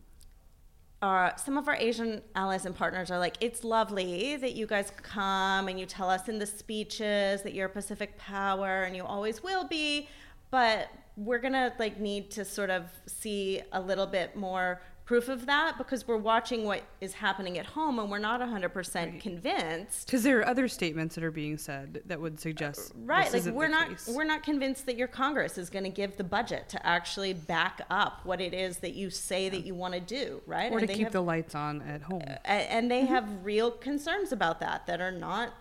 our, 1.01 1.33
some 1.38 1.57
of 1.57 1.68
our 1.68 1.77
Asian 1.77 2.20
allies 2.35 2.66
and 2.66 2.74
partners 2.74 3.11
are 3.11 3.18
like, 3.18 3.37
it's 3.40 3.64
lovely 3.64 4.37
that 4.37 4.55
you 4.55 4.66
guys 4.66 4.92
come 5.03 5.68
and 5.68 5.81
you 5.81 5.87
tell 5.87 6.11
us 6.11 6.29
in 6.29 6.38
the 6.38 6.46
speeches 6.46 7.42
that 7.42 7.55
you're 7.55 7.66
a 7.66 7.70
Pacific 7.70 8.18
power 8.18 8.83
and 8.83 8.94
you 8.94 9.05
always 9.05 9.42
will 9.42 9.64
be, 9.64 10.09
but 10.51 10.90
we're 11.19 11.39
gonna 11.41 11.73
like 11.79 11.99
need 11.99 12.31
to 12.31 12.45
sort 12.45 12.71
of 12.71 12.85
see 13.07 13.61
a 13.73 13.81
little 13.81 14.07
bit 14.07 14.37
more 14.37 14.81
proof 15.05 15.31
of 15.31 15.47
that 15.47 15.79
because 15.79 16.07
we're 16.07 16.19
watching 16.19 16.65
what 16.65 16.83
is 17.01 17.15
happening 17.15 17.57
at 17.57 17.65
home 17.65 17.99
and 17.99 18.11
we're 18.11 18.19
not 18.19 18.43
100% 18.43 19.23
convinced. 19.23 20.05
Because 20.05 20.23
there 20.23 20.39
are 20.39 20.47
other 20.47 20.69
statements 20.69 21.15
that 21.15 21.25
are 21.25 21.31
being 21.31 21.57
said 21.57 22.03
that 22.05 22.21
would 22.21 22.39
suggest 22.39 22.91
uh, 22.91 22.95
right 23.07 23.33
this 23.33 23.47
like 23.47 23.55
we're 23.55 23.69
not 23.69 23.89
case. 23.89 24.11
we're 24.15 24.25
not 24.25 24.43
convinced 24.43 24.85
that 24.85 24.99
your 24.99 25.09
congress 25.09 25.57
is 25.57 25.71
going 25.71 25.85
to 25.85 25.91
give 25.91 26.19
the 26.19 26.25
budget 26.25 26.69
to 26.69 26.87
actually 26.87 27.33
back 27.33 27.81
up 27.89 28.21
what 28.25 28.39
it 28.39 28.53
is 28.53 28.77
that 28.81 28.95
you 28.95 29.09
say 29.09 29.49
that 29.49 29.65
you 29.65 29.75
want 29.75 29.95
to 29.95 30.01
do 30.01 30.43
right? 30.47 30.71
Or 30.71 30.79
to 30.79 30.83
And 30.83 30.89
they 30.91 30.95
keep 30.95 31.05
have- 31.05 31.13
the 31.15 31.23
lights 31.23 31.55
on 31.55 31.81
at 31.83 32.03
home. 32.03 32.23
Uh, 32.29 32.35
a- 32.45 32.49
and 32.49 32.91
they 32.91 33.05
mm-hmm. 33.05 33.15
have 33.15 33.45
real 33.45 33.71
concerns 33.71 34.31
about 34.31 34.61
that 34.61 34.87
that 34.87 35.01
are 35.01 35.11
not 35.11 35.55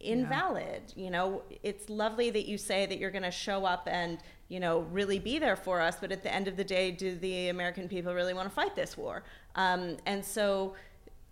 invalid 0.00 0.82
you 0.96 1.10
know? 1.10 1.42
It's 1.62 1.90
lovely 1.90 2.30
that 2.30 2.46
you 2.48 2.56
say 2.56 2.86
that 2.86 2.98
you're 2.98 3.10
going 3.10 3.24
to 3.24 3.30
show 3.30 3.66
up 3.66 3.86
and 3.90 4.18
you 4.48 4.60
know 4.60 4.80
really 4.92 5.18
be 5.18 5.38
there 5.38 5.56
for 5.56 5.80
us 5.80 5.96
but 6.00 6.12
at 6.12 6.22
the 6.22 6.32
end 6.32 6.46
of 6.46 6.56
the 6.56 6.64
day 6.64 6.90
do 6.90 7.16
the 7.16 7.48
american 7.48 7.88
people 7.88 8.14
really 8.14 8.34
want 8.34 8.48
to 8.48 8.54
fight 8.54 8.74
this 8.76 8.96
war? 8.96 9.22
Um, 9.54 9.96
and 10.06 10.24
so 10.24 10.74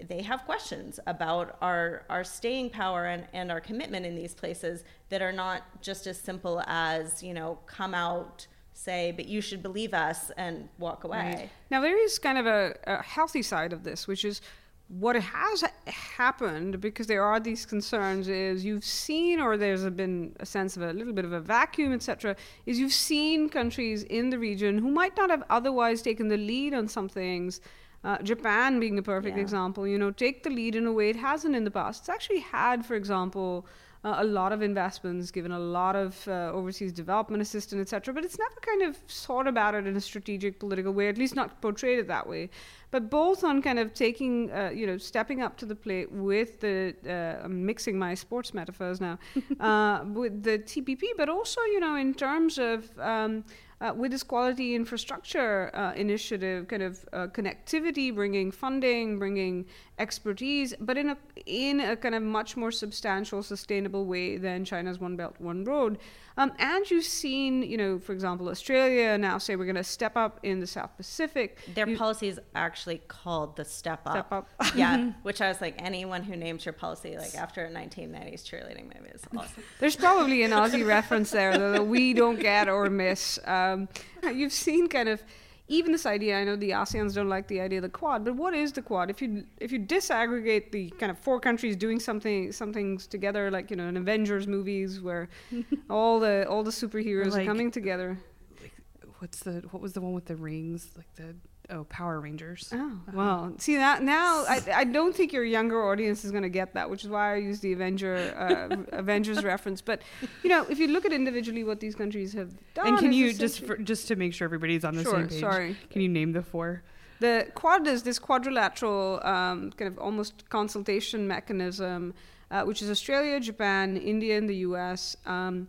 they 0.09 0.22
have 0.22 0.44
questions 0.44 0.98
about 1.07 1.57
our 1.62 2.05
our 2.11 2.24
staying 2.24 2.70
power 2.70 3.07
and, 3.07 3.27
and 3.33 3.50
our 3.50 3.61
commitment 3.61 4.05
in 4.05 4.14
these 4.14 4.35
places 4.35 4.85
that 5.09 5.22
are 5.22 5.33
not 5.33 5.62
just 5.83 6.07
as 6.07 6.18
simple 6.18 6.62
as 6.66 7.22
you 7.22 7.33
know 7.33 7.59
come 7.66 7.94
out 7.94 8.46
say 8.72 9.12
but 9.12 9.27
you 9.27 9.40
should 9.40 9.62
believe 9.62 9.94
us 9.94 10.31
and 10.37 10.68
walk 10.79 11.05
away. 11.05 11.48
Now 11.70 11.81
there 11.81 11.96
is 11.96 12.18
kind 12.18 12.38
of 12.38 12.46
a, 12.46 12.77
a 12.87 13.03
healthy 13.03 13.42
side 13.42 13.72
of 13.72 13.85
this, 13.85 14.09
which 14.09 14.24
is 14.24 14.40
what 14.88 15.16
has 15.16 15.64
happened 15.87 16.81
because 16.81 17.07
there 17.07 17.23
are 17.25 17.40
these 17.40 17.64
concerns 17.64 18.29
is 18.29 18.64
you've 18.64 18.85
seen 18.85 19.40
or 19.40 19.57
there's 19.57 19.88
been 19.90 20.35
a 20.40 20.47
sense 20.47 20.77
of 20.77 20.83
a 20.83 20.92
little 20.92 21.12
bit 21.12 21.25
of 21.25 21.33
a 21.33 21.40
vacuum 21.40 21.92
etc 21.92 22.37
is 22.66 22.79
you've 22.79 22.92
seen 22.92 23.49
countries 23.49 24.03
in 24.05 24.29
the 24.31 24.38
region 24.38 24.79
who 24.79 24.90
might 24.90 25.16
not 25.16 25.31
have 25.31 25.42
otherwise 25.49 26.03
taken 26.03 26.29
the 26.29 26.37
lead 26.37 26.75
on 26.75 26.87
some 26.87 27.09
things 27.09 27.61
uh, 28.05 28.18
Japan 28.18 28.79
being 28.81 28.99
a 28.99 29.03
perfect 29.03 29.37
Yeah. 29.37 29.42
example, 29.42 29.88
you 29.88 29.99
know, 29.99 30.11
take 30.11 30.42
the 30.42 30.51
lead 30.51 30.77
in 30.77 30.87
a 30.87 30.92
way 30.92 31.09
it 31.09 31.16
hasn't 31.16 31.57
in 31.57 31.64
the 31.64 31.70
past. 31.70 32.01
It's 32.03 32.11
actually 32.11 32.40
had, 32.40 32.85
for 32.85 32.97
example, 32.97 33.66
uh, 34.05 34.16
a 34.18 34.25
lot 34.25 34.53
of 34.53 34.61
investments, 34.61 35.31
given 35.31 35.51
a 35.51 35.59
lot 35.59 35.97
of 35.97 36.29
uh, 36.29 36.51
overseas 36.53 36.92
development 36.92 37.40
assistance, 37.40 37.81
etc. 37.81 38.12
But 38.12 38.23
it's 38.27 38.38
never 38.38 38.61
kind 38.61 38.83
of 38.83 38.99
thought 39.09 39.47
about 39.49 39.75
it 39.75 39.87
in 39.87 39.97
a 39.97 40.01
strategic 40.03 40.61
political 40.61 40.92
way, 40.92 41.09
at 41.09 41.16
least 41.16 41.35
not 41.35 41.62
portrayed 41.62 41.99
it 41.99 42.09
that 42.09 42.29
way. 42.29 42.51
But 42.94 43.11
both 43.11 43.42
on 43.42 43.61
kind 43.61 43.80
of 43.80 43.92
taking, 43.92 44.52
uh, 44.52 44.70
you 44.72 44.87
know, 44.87 44.98
stepping 44.98 45.42
up 45.42 45.57
to 45.57 45.66
the 45.66 45.74
plate 45.74 46.12
with 46.12 46.61
the, 46.61 46.94
uh, 47.04 47.44
I'm 47.44 47.66
mixing 47.66 47.98
my 47.98 48.14
sports 48.14 48.54
metaphors 48.54 49.00
now, 49.00 49.18
uh, 49.59 50.04
with 50.07 50.44
the 50.44 50.61
TPP, 50.61 51.02
but 51.16 51.28
also, 51.28 51.61
you 51.62 51.80
know, 51.80 51.96
in 51.96 52.14
terms 52.14 52.57
of 52.57 52.96
um, 53.00 53.42
uh, 53.80 53.92
with 53.92 54.12
this 54.12 54.22
quality 54.22 54.76
infrastructure 54.76 55.74
uh, 55.74 55.92
initiative, 55.94 56.68
kind 56.68 56.85
of 56.85 57.04
uh, 57.12 57.26
connectivity, 57.26 58.14
bringing 58.14 58.52
funding, 58.52 59.18
bringing 59.18 59.66
expertise, 59.98 60.72
but 60.80 60.96
in 60.96 61.11
a 61.11 61.16
in 61.46 61.80
a 61.80 61.96
kind 61.96 62.14
of 62.14 62.22
much 62.22 62.57
more 62.57 62.70
substantial, 62.70 63.42
sustainable 63.42 64.07
way 64.07 64.37
than 64.37 64.64
China's 64.64 65.00
One 65.00 65.16
Belt 65.16 65.35
One 65.38 65.64
Road. 65.64 65.98
Um, 66.37 66.53
and 66.59 66.90
you've 66.90 67.05
seen, 67.05 67.62
you 67.62 67.77
know, 67.77 67.99
for 68.01 68.12
example, 68.12 68.49
Australia 68.49 69.16
now 69.16 69.38
say 69.38 69.55
we're 69.55 69.66
going 69.66 69.77
to 69.77 69.85
step 69.85 70.16
up 70.16 70.40
in 70.42 70.59
the 70.59 70.66
South 70.66 70.97
Pacific. 70.97 71.59
Their 71.75 71.88
You- 71.88 71.97
policy 71.97 72.27
is 72.29 72.40
actually 72.57 72.99
called 73.07 73.55
the 73.57 73.64
Step 73.64 74.01
Up. 74.05 74.12
Step 74.12 74.33
Up. 74.33 74.51
yeah, 74.75 75.12
which 75.23 75.40
I 75.40 75.49
was 75.49 75.61
like, 75.61 75.77
anyone 75.79 76.25
who 76.25 76.35
names 76.35 76.64
your 76.66 76.73
policy 76.73 77.16
like 77.16 77.35
after 77.37 77.64
a 77.64 77.70
1990s 77.70 78.42
cheerleading 78.42 78.85
movie 78.94 79.11
is 79.14 79.23
awesome. 79.37 79.62
There's 79.79 79.97
probably 79.97 80.42
an 80.42 80.51
Aussie 80.51 80.85
reference 80.87 81.31
there 81.31 81.57
that 81.57 81.87
we 81.87 82.14
don't 82.14 82.40
get 82.40 82.68
or 82.68 82.90
miss. 82.90 83.38
Um, 83.44 83.88
you've 84.25 84.53
seen 84.53 84.88
kind 84.88 85.09
of 85.09 85.23
even 85.68 85.92
this 85.92 86.07
idea. 86.07 86.38
I 86.38 86.44
know 86.44 86.57
the 86.57 86.70
ASEANs 86.70 87.14
don't 87.14 87.29
like 87.29 87.48
the 87.48 87.61
idea 87.61 87.79
of 87.79 87.83
the 87.83 87.88
Quad, 87.88 88.24
but 88.24 88.37
what 88.37 88.55
is 88.55 88.72
the 88.72 88.83
Quad? 88.83 89.11
If 89.11 89.22
you 89.22 89.44
if 89.61 89.72
you 89.72 89.81
disaggregate 89.81 90.70
the 90.72 90.90
kind 90.90 91.11
of 91.11 91.18
four 91.18 91.40
countries 91.40 91.77
doing 91.77 91.98
something 92.00 92.53
some 92.53 92.72
things 92.72 93.07
together, 93.07 93.50
like 93.50 93.70
you 93.70 93.77
know, 93.77 93.88
an 93.88 93.96
Avengers 93.96 94.46
movies 94.46 95.00
where 95.00 95.29
all 95.90 96.20
the 96.20 96.46
all 96.48 96.62
the 96.62 96.70
superheroes 96.70 97.33
like- 97.33 97.42
are 97.42 97.46
coming 97.46 97.70
together. 97.70 98.18
like, 98.61 98.72
What's 99.18 99.40
the 99.40 99.62
what 99.70 99.81
was 99.83 99.92
the 99.94 100.00
one 100.00 100.12
with 100.12 100.27
the 100.27 100.37
rings? 100.37 100.88
Like 100.96 101.12
the 101.14 101.35
oh 101.70 101.85
Power 101.85 102.20
Rangers. 102.20 102.70
Oh 102.72 102.98
well, 103.12 103.53
see 103.59 103.77
that 103.77 104.03
now 104.03 104.44
I, 104.48 104.62
I 104.74 104.85
don't 104.85 105.14
think 105.14 105.33
your 105.33 105.44
younger 105.44 105.88
audience 105.90 106.24
is 106.24 106.31
going 106.31 106.42
to 106.42 106.48
get 106.48 106.74
that, 106.74 106.88
which 106.90 107.05
is 107.05 107.11
why 107.11 107.35
I 107.35 107.37
use 107.37 107.61
the 107.61 107.72
Avenger 107.72 108.16
uh, 108.37 108.96
Avengers 108.96 109.42
reference. 109.53 109.81
But 109.81 110.03
you 110.42 110.50
know, 110.50 110.64
if 110.68 110.79
you 110.79 110.88
look 110.88 111.05
at 111.05 111.12
individually 111.12 111.64
what 111.64 111.81
these 111.81 111.94
countries 111.94 112.33
have 112.35 112.53
done, 112.74 112.88
and 112.88 112.98
can 112.98 113.12
you 113.12 113.33
just 113.33 113.64
for, 113.64 113.77
just 113.77 114.09
to 114.09 114.16
make 114.16 114.35
sure 114.35 114.44
everybody's 114.44 114.85
on 114.85 114.94
the 114.94 115.03
Sure, 115.03 115.12
same 115.14 115.29
page? 115.29 115.40
sorry. 115.40 115.77
Can 115.90 116.03
you 116.03 116.09
name 116.09 116.33
the 116.33 116.42
four? 116.42 116.83
The 117.20 117.46
Quad 117.55 117.87
is 117.87 118.03
this 118.03 118.18
quadrilateral 118.18 119.20
um, 119.24 119.70
kind 119.72 119.88
of 119.92 119.98
almost 119.98 120.48
consultation 120.50 121.27
mechanism, 121.27 122.12
uh, 122.50 122.64
which 122.64 122.83
is 122.83 122.90
Australia, 122.90 123.38
Japan, 123.40 123.96
India, 123.96 124.37
and 124.37 124.48
the 124.48 124.57
US. 124.57 125.16
Um, 125.24 125.68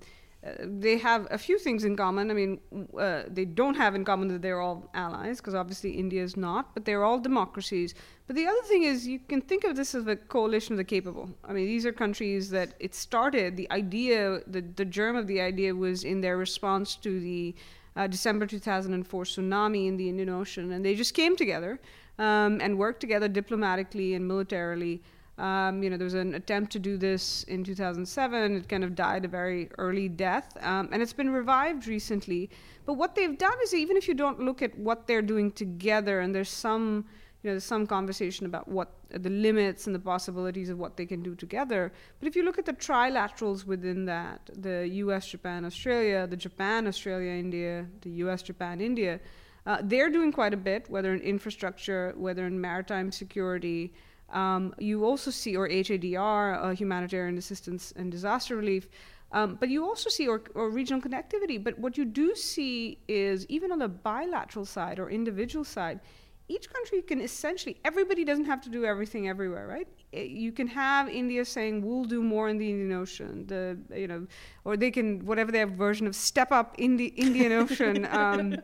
they 0.60 0.97
have 0.97 1.27
a 1.31 1.38
few 1.38 1.58
things 1.58 1.84
in 1.84 1.95
common. 1.95 2.29
I 2.29 2.34
mean, 2.34 2.60
uh, 2.99 3.23
they 3.27 3.45
don't 3.45 3.75
have 3.75 3.95
in 3.95 4.05
common 4.05 4.27
that 4.27 4.41
they're 4.41 4.62
all 4.62 4.89
allies, 4.93 5.38
because 5.38 5.55
obviously 5.55 5.91
India 5.91 6.23
is 6.23 6.38
not, 6.38 6.73
but 6.73 6.86
they're 6.86 7.03
all 7.03 7.19
democracies. 7.19 7.95
But 8.27 8.36
the 8.36 8.45
other 8.45 8.62
thing 8.63 8.84
is, 8.84 9.08
you 9.08 9.19
can 9.19 9.41
think 9.41 9.63
of 9.63 9.75
this 9.75 9.95
as 9.95 10.05
a 10.08 10.15
coalition 10.15 10.73
of 10.73 10.77
the 10.77 10.84
capable. 10.84 11.29
I 11.43 11.53
mean, 11.53 11.65
these 11.65 11.86
are 11.86 11.91
countries 11.91 12.49
that 12.51 12.75
it 12.79 12.93
started, 12.93 13.58
the 13.58 13.69
idea, 13.71 14.41
the, 14.45 14.62
the 14.62 14.86
germ 14.86 15.15
of 15.15 15.25
the 15.27 15.41
idea 15.41 15.73
was 15.73 16.03
in 16.03 16.21
their 16.21 16.38
response 16.38 16.95
to 16.97 17.19
the 17.19 17.55
uh, 17.95 18.08
December 18.08 18.45
2004 18.45 19.23
tsunami 19.23 19.88
in 19.88 19.97
the 19.97 20.10
Indian 20.10 20.29
Ocean, 20.29 20.71
and 20.71 20.86
they 20.86 20.95
just 20.95 21.13
came 21.13 21.36
together 21.36 21.79
um, 22.19 22.60
and 22.62 22.77
worked 22.77 22.99
together 22.99 23.27
diplomatically 23.27 24.13
and 24.13 24.27
militarily. 24.27 25.01
Um, 25.38 25.84
you 25.84 25.89
know, 25.89 25.98
there 25.98 26.06
was 26.06 26.13
an 26.13 26.34
attempt 26.34 26.71
to 26.74 26.80
do 26.80 26.98
this 26.98 27.43
in 27.43 27.63
2007. 27.63 28.56
It 28.56 28.69
kind 28.69 28.84
of 28.84 28.95
died 28.95 29.26
a 29.26 29.28
very 29.28 29.69
early 29.78 30.08
death, 30.08 30.58
um, 30.62 30.88
and 30.91 31.02
it's 31.02 31.13
been 31.13 31.30
revived 31.30 31.88
recently. 31.88 32.50
But 32.86 32.93
what 32.93 33.15
they've 33.15 33.38
done 33.38 33.58
is, 33.63 33.74
even 33.74 33.98
if 33.98 34.08
you 34.08 34.13
don't 34.13 34.39
look 34.39 34.62
at 34.62 34.78
what 34.78 35.08
they're 35.08 35.21
doing 35.21 35.52
together, 35.52 36.21
and 36.21 36.34
there's 36.34 36.50
some, 36.50 37.06
you 37.43 37.50
know, 37.50 37.54
there's 37.54 37.65
some 37.65 37.86
conversation 37.86 38.45
about 38.45 38.69
what 38.69 38.93
the 39.10 39.30
limits 39.30 39.88
and 39.88 39.95
the 39.95 40.00
possibilities 40.00 40.69
of 40.69 40.78
what 40.78 40.95
they 40.95 41.06
can 41.06 41.21
do 41.21 41.36
together. 41.36 41.91
But 42.19 42.28
if 42.28 42.36
you 42.38 42.43
look 42.43 42.58
at 42.58 42.65
the 42.65 42.74
trilaterals 42.74 43.65
within 43.65 44.06
that, 44.06 44.50
the 44.56 44.88
U.S., 44.88 45.28
Japan, 45.28 45.65
Australia, 45.65 46.28
the 46.28 46.38
Japan, 46.38 46.88
Australia, 46.88 47.32
India, 47.32 47.88
the 48.02 48.10
U.S., 48.12 48.41
Japan, 48.41 48.80
India, 48.80 49.19
uh, 49.65 49.80
they're 49.84 50.10
doing 50.10 50.32
quite 50.32 50.54
a 50.54 50.58
bit, 50.58 50.89
whether 50.89 51.13
in 51.13 51.19
infrastructure, 51.21 52.13
whether 52.15 52.45
in 52.45 52.62
maritime 52.62 53.12
security. 53.12 53.93
Um, 54.36 54.76
you 54.78 55.06
also 55.06 55.32
see, 55.32 55.56
or 55.56 55.67
HADR, 55.67 56.62
uh, 56.62 56.69
humanitarian 56.76 57.38
assistance 57.38 57.93
and 57.95 58.12
disaster 58.12 58.56
relief. 58.56 58.88
Um, 59.32 59.56
but 59.60 59.69
you 59.69 59.84
also 59.84 60.10
see, 60.10 60.28
or, 60.28 60.43
or 60.54 60.69
regional 60.69 61.02
connectivity. 61.02 61.62
But 61.62 61.80
what 61.80 61.98
you 61.98 62.06
do 62.06 62.36
see 62.36 63.00
is, 63.08 63.45
even 63.48 63.71
on 63.71 63.80
the 63.80 63.88
bilateral 63.88 64.65
side 64.65 65.00
or 65.00 65.10
individual 65.10 65.65
side, 65.65 66.00
each 66.48 66.71
country 66.71 67.02
can 67.02 67.21
essentially, 67.21 67.78
everybody 67.84 68.24
doesn't 68.24 68.45
have 68.45 68.62
to 68.62 68.69
do 68.69 68.86
everything 68.86 69.28
everywhere, 69.28 69.67
right? 69.67 69.88
You 70.15 70.51
can 70.51 70.67
have 70.67 71.10
India 71.10 71.43
saying, 71.45 71.86
we'll 71.86 72.06
do 72.06 72.23
more 72.23 72.47
in 72.49 72.58
the 72.58 72.69
Indian 72.69 72.93
Ocean, 72.93 73.45
the, 73.47 73.78
you 73.95 74.08
know, 74.08 74.28
or 74.63 74.78
they 74.78 74.89
can, 74.91 75.25
whatever 75.25 75.51
their 75.51 75.67
version 75.67 76.08
of 76.08 76.15
step 76.15 76.51
up 76.51 76.75
in 76.78 76.97
the 76.97 77.08
Indian 77.08 77.51
Ocean. 77.51 78.08
Um, 78.15 78.56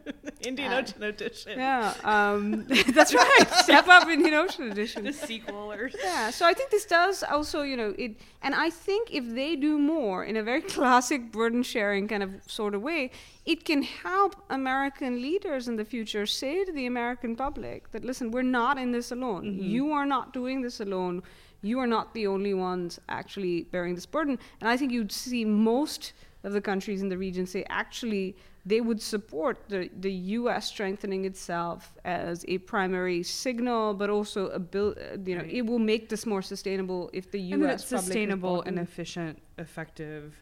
Indian 0.41 0.71
Uh, 0.71 0.79
Ocean 0.79 1.03
edition. 1.03 1.53
yeah, 1.59 1.93
um, 2.03 2.65
that's 2.93 3.13
right. 3.13 3.47
Step 3.63 3.87
up 3.87 4.07
Indian 4.07 4.33
Ocean 4.35 4.71
edition. 4.71 5.03
The 5.03 5.13
sequel 5.13 5.71
or 5.71 5.89
Yeah, 6.03 6.29
so 6.31 6.45
I 6.45 6.53
think 6.53 6.69
this 6.71 6.85
does 6.85 7.21
also, 7.23 7.61
you 7.61 7.75
know, 7.77 7.93
it, 7.97 8.17
and 8.41 8.55
I 8.55 8.69
think 8.69 9.13
if 9.13 9.25
they 9.29 9.55
do 9.55 9.77
more 9.77 10.23
in 10.23 10.37
a 10.37 10.43
very 10.43 10.61
classic 10.61 11.31
burden 11.31 11.63
sharing 11.63 12.07
kind 12.07 12.23
of 12.23 12.31
sort 12.47 12.73
of 12.75 12.81
way, 12.81 13.11
it 13.45 13.65
can 13.65 13.83
help 13.83 14.35
American 14.49 15.21
leaders 15.21 15.67
in 15.67 15.75
the 15.75 15.85
future 15.85 16.25
say 16.25 16.63
to 16.63 16.71
the 16.71 16.85
American 16.85 17.35
public 17.35 17.91
that, 17.91 18.03
listen, 18.05 18.31
we're 18.31 18.41
not 18.61 18.77
in 18.77 18.91
this 18.91 19.11
alone. 19.11 19.57
You 19.59 19.91
are 19.91 20.05
not 20.05 20.31
doing 20.33 20.61
this 20.61 20.79
alone. 20.79 21.21
You 21.61 21.79
are 21.79 21.87
not 21.87 22.13
the 22.13 22.27
only 22.27 22.53
ones 22.53 22.99
actually 23.07 23.63
bearing 23.63 23.95
this 23.95 24.05
burden. 24.05 24.39
And 24.59 24.69
I 24.69 24.77
think 24.77 24.91
you'd 24.91 25.11
see 25.11 25.45
most 25.45 26.13
of 26.43 26.53
the 26.53 26.61
countries 26.61 27.01
in 27.01 27.09
the 27.09 27.17
region 27.17 27.45
say, 27.45 27.63
actually, 27.69 28.35
they 28.65 28.81
would 28.81 29.01
support 29.01 29.57
the, 29.69 29.89
the 29.99 30.11
U.S. 30.11 30.67
strengthening 30.67 31.25
itself 31.25 31.93
as 32.05 32.45
a 32.47 32.57
primary 32.59 33.23
signal, 33.23 33.93
but 33.93 34.09
also 34.09 34.47
a 34.49 34.59
bill. 34.59 34.95
Uh, 34.97 35.17
you 35.25 35.35
know, 35.35 35.41
Right. 35.43 35.51
it 35.53 35.65
will 35.65 35.79
make 35.79 36.09
this 36.09 36.25
more 36.25 36.41
sustainable 36.41 37.09
if 37.13 37.31
the 37.31 37.39
U.S. 37.39 37.61
and 37.61 37.71
it's 37.71 37.85
sustainable 37.85 38.61
and 38.63 38.77
efficient, 38.79 39.39
effective, 39.57 40.35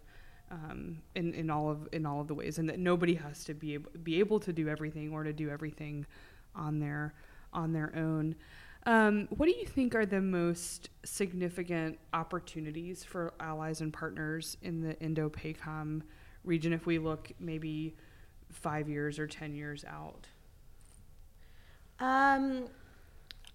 um, 0.52 0.98
in 1.16 1.34
in 1.34 1.50
all 1.50 1.70
of 1.70 1.88
in 1.94 2.06
all 2.06 2.20
of 2.22 2.28
the 2.28 2.34
ways, 2.34 2.58
and 2.60 2.68
that 2.70 2.80
nobody 2.80 3.14
has 3.16 3.44
to 3.46 3.54
be 3.54 3.74
able, 3.76 3.92
be 4.04 4.20
able 4.20 4.40
to 4.42 4.52
do 4.52 4.68
everything 4.68 5.12
or 5.14 5.24
to 5.24 5.32
do 5.34 5.50
everything 5.50 6.06
on 6.56 6.80
their 6.80 7.14
on 7.54 7.72
their 7.74 7.94
own. 7.96 8.36
Um, 8.86 9.28
what 9.30 9.48
do 9.48 9.52
you 9.52 9.66
think 9.66 9.94
are 9.94 10.06
the 10.06 10.22
most 10.22 10.90
significant 11.04 12.00
opportunities 12.14 13.04
for 13.04 13.34
allies 13.40 13.82
and 13.82 13.92
partners 13.92 14.58
in 14.62 14.82
the 14.82 15.00
Indo-PACOM 15.00 16.02
region 16.44 16.74
if 16.74 16.86
we 16.86 16.98
look 16.98 17.32
maybe 17.40 17.96
five 18.52 18.90
years 18.90 19.20
or 19.20 19.28
ten 19.28 19.54
years 19.54 19.84
out? 19.86 20.28
Um, 22.00 22.68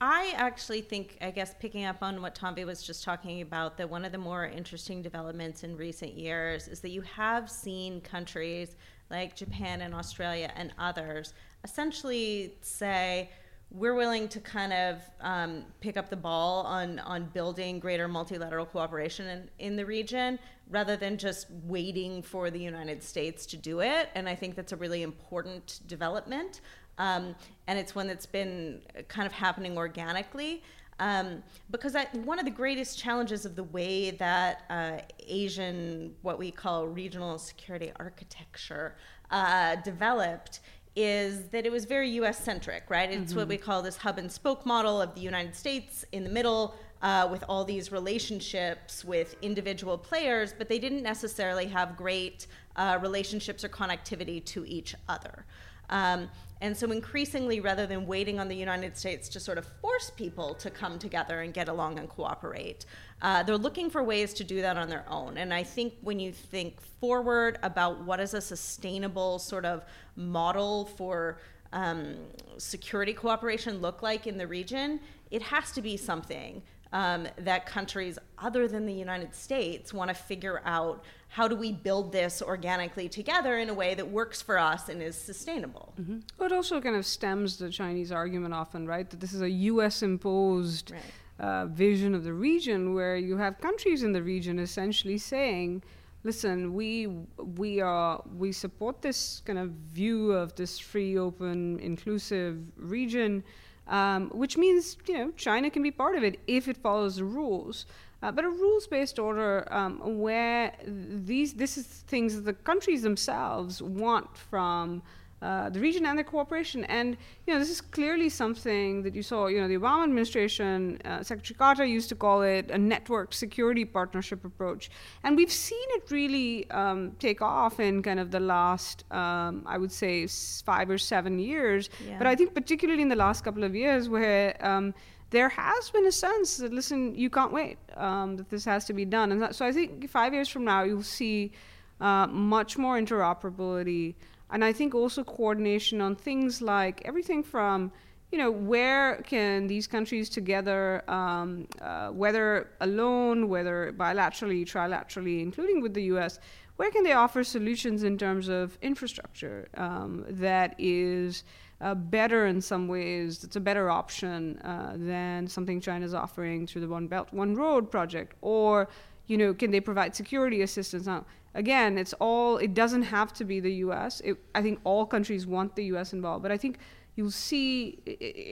I 0.01 0.35
actually 0.37 0.83
think, 0.83 1.17
I 1.23 1.31
guess, 1.31 1.55
picking 1.59 1.87
up 1.87 2.03
on 2.03 2.21
what 2.21 2.35
Tanvi 2.35 2.67
was 2.67 2.83
just 2.83 3.03
talking 3.03 3.41
about, 3.41 3.79
that 3.79 3.89
one 3.89 4.05
of 4.05 4.13
the 4.13 4.19
more 4.19 4.45
interesting 4.45 5.01
developments 5.01 5.65
in 5.65 5.77
recent 5.77 6.13
years 6.13 6.69
is 6.69 6.81
that 6.81 6.91
you 6.91 7.01
have 7.03 7.51
seen 7.51 8.03
countries 8.03 8.77
like 9.11 9.35
Japan 9.35 9.81
and 9.81 9.95
Australia 9.95 10.53
and 10.57 10.75
others 10.79 11.33
essentially 11.65 12.55
say, 12.61 13.31
we're 13.75 13.95
willing 13.95 14.29
to 14.29 14.41
kind 14.41 14.73
of 14.73 15.03
um, 15.21 15.65
pick 15.81 15.97
up 15.97 16.09
the 16.09 16.17
ball 16.17 16.65
on, 16.65 17.01
on 17.01 17.25
building 17.27 17.81
greater 17.81 18.07
multilateral 18.07 18.65
cooperation 18.65 19.27
in, 19.27 19.49
in 19.59 19.77
the 19.77 19.85
region 19.85 20.39
rather 20.71 20.97
than 20.97 21.19
just 21.19 21.49
waiting 21.65 22.23
for 22.23 22.51
the 22.51 22.59
United 22.59 23.03
States 23.03 23.45
to 23.47 23.57
do 23.57 23.81
it. 23.81 24.11
And 24.15 24.29
I 24.29 24.35
think 24.37 24.55
that's 24.55 24.73
a 24.73 24.77
really 24.77 25.03
important 25.03 25.81
development. 25.89 26.61
Um, 26.99 27.35
and 27.67 27.77
it's 27.77 27.97
one 27.97 28.07
that's 28.07 28.27
been 28.27 28.81
kind 29.09 29.27
of 29.27 29.33
happening 29.33 29.77
organically. 29.77 30.63
Um, 31.01 31.43
because 31.73 31.97
I, 31.97 32.05
one 32.25 32.39
of 32.39 32.45
the 32.45 32.53
greatest 32.53 32.97
challenges 32.97 33.45
of 33.45 33.57
the 33.57 33.65
way 33.65 34.13
that 34.13 34.63
uh, 34.71 34.99
Asian, 35.27 36.15
what 36.23 36.39
we 36.39 36.53
call 36.53 36.87
regional 36.87 37.37
security 37.39 37.91
architecture, 37.97 38.95
uh, 39.33 39.75
developed 39.77 40.61
is 40.97 41.49
that 41.49 41.67
it 41.67 41.73
was 41.73 41.85
very 41.85 42.09
US 42.11 42.39
centric, 42.39 42.85
right? 42.89 43.11
It's 43.11 43.31
mm-hmm. 43.31 43.41
what 43.41 43.49
we 43.49 43.57
call 43.57 43.83
this 43.83 43.97
hub 43.97 44.19
and 44.19 44.31
spoke 44.31 44.65
model 44.65 45.01
of 45.01 45.15
the 45.15 45.21
United 45.21 45.55
States 45.55 46.05
in 46.13 46.25
the 46.25 46.31
middle 46.31 46.75
uh, 47.03 47.29
with 47.31 47.45
all 47.49 47.65
these 47.65 47.93
relationships 47.93 49.05
with 49.05 49.37
individual 49.43 49.99
players, 49.99 50.55
but 50.57 50.69
they 50.69 50.79
didn't 50.79 51.03
necessarily 51.03 51.67
have 51.67 51.97
great 51.97 52.47
uh, 52.77 52.99
relationships 53.03 53.65
or 53.65 53.69
connectivity 53.69 54.43
to 54.45 54.65
each 54.67 54.95
other. 55.09 55.45
Um, 55.90 56.29
and 56.61 56.77
so, 56.77 56.90
increasingly, 56.90 57.61
rather 57.61 57.87
than 57.87 58.07
waiting 58.07 58.40
on 58.40 58.49
the 58.49 58.57
United 58.57 58.97
States 58.97 59.29
to 59.31 59.40
sort 59.40 59.59
of 59.59 59.66
force 59.83 60.11
people 60.11 60.55
to 60.55 60.70
come 60.70 60.99
together 60.99 61.42
and 61.42 61.53
get 61.53 61.68
along 61.68 61.99
and 61.99 62.09
cooperate, 62.09 62.87
uh, 63.20 63.42
they're 63.42 63.59
looking 63.59 63.90
for 63.90 64.03
ways 64.03 64.33
to 64.35 64.44
do 64.44 64.61
that 64.62 64.77
on 64.77 64.88
their 64.88 65.05
own. 65.09 65.37
And 65.37 65.53
I 65.53 65.62
think 65.62 65.94
when 66.01 66.18
you 66.18 66.33
think 66.33 66.81
forward 66.81 67.59
about 67.62 68.03
what 68.05 68.18
is 68.18 68.35
a 68.35 68.40
sustainable 68.40 69.38
sort 69.38 69.64
of 69.64 69.85
model 70.16 70.87
for 70.87 71.38
um, 71.73 72.16
security 72.57 73.12
cooperation 73.12 73.81
look 73.81 74.03
like 74.03 74.27
in 74.27 74.38
the 74.38 74.47
region, 74.47 75.01
it 75.31 75.42
has 75.42 75.73
to 75.73 75.83
be 75.83 75.97
something 75.97 76.62
um, 76.94 77.27
that 77.38 77.66
countries 77.66 78.18
other 78.38 78.68
than 78.68 78.87
the 78.87 78.92
United 78.94 79.35
States 79.35 79.92
want 79.92 80.09
to 80.09 80.14
figure 80.14 80.62
out 80.64 81.05
how 81.35 81.49
do 81.49 81.57
we 81.57 81.73
build 81.73 82.12
this 82.12 82.40
organically 82.40 83.09
together 83.09 83.59
in 83.59 83.68
a 83.68 83.75
way 83.75 83.92
that 83.92 84.09
works 84.09 84.40
for 84.40 84.57
us 84.57 84.88
and 84.88 85.03
is 85.03 85.16
sustainable. 85.16 85.92
Mm-hmm. 86.01 86.18
Well, 86.38 86.47
it 86.47 86.55
also 86.55 86.81
kind 86.81 86.94
of 86.94 87.05
stems 87.05 87.57
the 87.57 87.70
Chinese 87.70 88.12
argument 88.12 88.55
often, 88.55 88.87
right? 88.87 89.11
That 89.11 89.18
this 89.18 89.33
is 89.33 89.42
a 89.42 89.51
U.S. 89.73 90.05
imposed 90.05 90.92
right. 90.92 91.03
uh, 91.44 91.66
vision 91.66 92.14
of 92.14 92.23
the 92.23 92.33
region, 92.33 92.94
where 92.94 93.16
you 93.16 93.37
have 93.37 93.59
countries 93.59 94.05
in 94.05 94.12
the 94.12 94.23
region 94.23 94.61
essentially 94.61 95.18
saying, 95.18 95.83
"Listen, 96.23 96.73
we 96.73 97.09
we 97.37 97.81
are 97.81 98.23
we 98.38 98.53
support 98.53 99.03
this 99.03 99.42
kind 99.44 99.59
of 99.59 99.70
view 99.70 100.31
of 100.31 100.55
this 100.55 100.79
free, 100.79 101.18
open, 101.18 101.81
inclusive 101.81 102.59
region." 102.77 103.42
Um, 103.87 104.31
which 104.31 104.57
means 104.57 104.97
you 105.07 105.14
know 105.14 105.31
China 105.33 105.68
can 105.70 105.83
be 105.83 105.90
part 105.90 106.16
of 106.16 106.25
it 106.25 106.40
if 106.47 106.68
it 106.68 106.77
follows 106.77 107.16
the 107.16 107.25
rules. 107.25 107.87
Uh, 108.23 108.33
but 108.33 108.42
a 108.42 108.49
rules-based 108.49 109.18
order 109.18 109.68
um, 109.70 110.18
where 110.18 110.73
these 110.87 111.53
this 111.55 111.77
is 111.77 111.85
things 111.87 112.35
that 112.35 112.47
the 112.47 112.55
countries 112.55 113.03
themselves 113.03 113.83
want 113.83 114.35
from 114.35 115.03
uh, 115.45 115.69
the 115.69 115.81
region 115.81 116.07
and 116.07 116.17
their 116.19 116.25
cooperation. 116.25 116.85
And 116.85 117.17
you 117.47 117.53
know, 117.53 117.61
this 117.61 117.71
is 117.77 117.81
clearly 117.81 118.29
something 118.29 119.03
that 119.03 119.15
you 119.15 119.23
saw. 119.23 119.47
You 119.47 119.61
know, 119.61 119.69
the 119.69 119.77
Obama 119.77 120.05
administration, 120.05 120.75
uh, 121.05 121.23
Secretary 121.23 121.57
Carter 121.57 121.85
used 121.85 122.09
to 122.09 122.15
call 122.15 122.43
it 122.43 122.71
a 122.71 122.79
network 122.79 123.35
security 123.35 123.85
partnership 123.85 124.45
approach, 124.45 124.91
and 125.23 125.37
we've 125.37 125.53
seen 125.53 125.89
it 125.99 126.11
really 126.11 126.69
um, 126.71 127.13
take 127.19 127.43
off 127.43 127.79
in 127.79 128.03
kind 128.03 128.21
of 128.21 128.31
the 128.31 128.41
last, 128.41 129.05
um, 129.13 129.63
I 129.67 129.77
would 129.77 129.93
say, 129.93 130.27
five 130.65 130.89
or 130.89 130.99
seven 130.99 131.39
years. 131.39 131.91
Yeah. 132.07 132.19
But 132.19 132.27
I 132.27 132.35
think 132.35 132.55
particularly 132.55 133.03
in 133.03 133.09
the 133.09 133.21
last 133.27 133.45
couple 133.45 133.65
of 133.65 133.75
years, 133.75 134.09
where 134.09 134.57
um, 134.67 134.95
there 135.31 135.51
has 135.51 135.91
been 135.91 136.07
a 136.07 136.13
sense 136.13 136.57
that 136.57 136.73
listen, 136.73 137.15
you 137.15 137.29
can't 137.29 137.53
wait, 137.53 137.77
um, 137.97 138.37
that 138.39 138.49
this 138.49 138.65
has 138.65 138.85
to 138.87 138.95
be 138.95 139.05
done, 139.05 139.33
and 139.33 139.43
that, 139.43 139.55
so 139.55 139.67
I 139.67 139.73
think 139.73 140.09
five 140.09 140.33
years 140.33 140.49
from 140.49 140.65
now 140.65 140.85
you'll 140.85 141.03
see 141.03 141.53
uh, 142.01 142.27
much 142.29 142.79
more 142.79 142.99
interoperability, 142.99 144.15
and 144.55 144.64
I 144.64 144.73
think 144.73 144.95
also 144.95 145.25
coordination 145.25 146.01
on 146.01 146.14
things 146.14 146.62
like 146.62 147.03
everything 147.05 147.43
from 147.43 147.93
you 148.31 148.38
know 148.38 148.51
where 148.51 149.23
can 149.23 149.67
these 149.67 149.87
countries 149.87 150.29
together, 150.29 151.03
um, 151.09 151.69
uh, 151.83 152.09
whether 152.09 152.71
alone, 152.81 153.49
whether 153.49 153.93
bilaterally, 153.97 154.64
trilaterally, 154.64 155.43
including 155.43 155.83
with 155.83 155.93
the 155.93 156.05
U.S. 156.14 156.38
Where 156.77 156.90
can 156.90 157.05
they 157.05 157.12
offer 157.12 157.45
solutions 157.45 158.03
in 158.03 158.17
terms 158.17 158.49
of 158.49 158.79
infrastructure 158.81 159.69
um, 159.77 160.25
that 160.29 160.75
is 160.79 161.45
uh, 161.81 161.95
better 161.95 162.47
in 162.47 162.61
some 162.61 162.88
ways. 162.88 163.45
It's 163.45 163.57
a 163.57 163.61
better 163.61 163.90
option 163.90 164.59
uh, 164.61 164.95
than 164.97 165.47
something 165.47 165.81
China's 165.81 166.14
offering 166.14 166.67
through 166.67 166.81
the 166.81 166.88
One 166.88 167.07
Belt, 167.07 167.29
One 167.33 167.55
Road 167.55 167.90
project. 167.90 168.35
Or, 168.40 168.88
you 169.27 169.37
know, 169.37 169.53
can 169.55 169.71
they 169.71 169.81
provide 169.81 170.17
security 170.17 170.62
assistance? 170.62 171.07
Now, 171.07 171.25
again, 171.55 171.99
it's 171.99 172.12
all. 172.14 172.59
It 172.59 172.75
doesn't 172.75 173.03
have 173.03 173.33
to 173.35 173.45
be 173.45 173.61
the 173.61 173.73
U.S. 173.87 174.21
It, 174.21 174.37
I 174.55 174.62
think 174.62 174.81
all 174.85 175.07
countries 175.07 175.47
want 175.47 175.77
the 175.77 175.85
U.S. 175.87 176.12
involved, 176.12 176.43
but 176.43 176.53
I 176.53 176.57
think 176.57 176.79
you'll 177.17 177.31
see, 177.31 177.99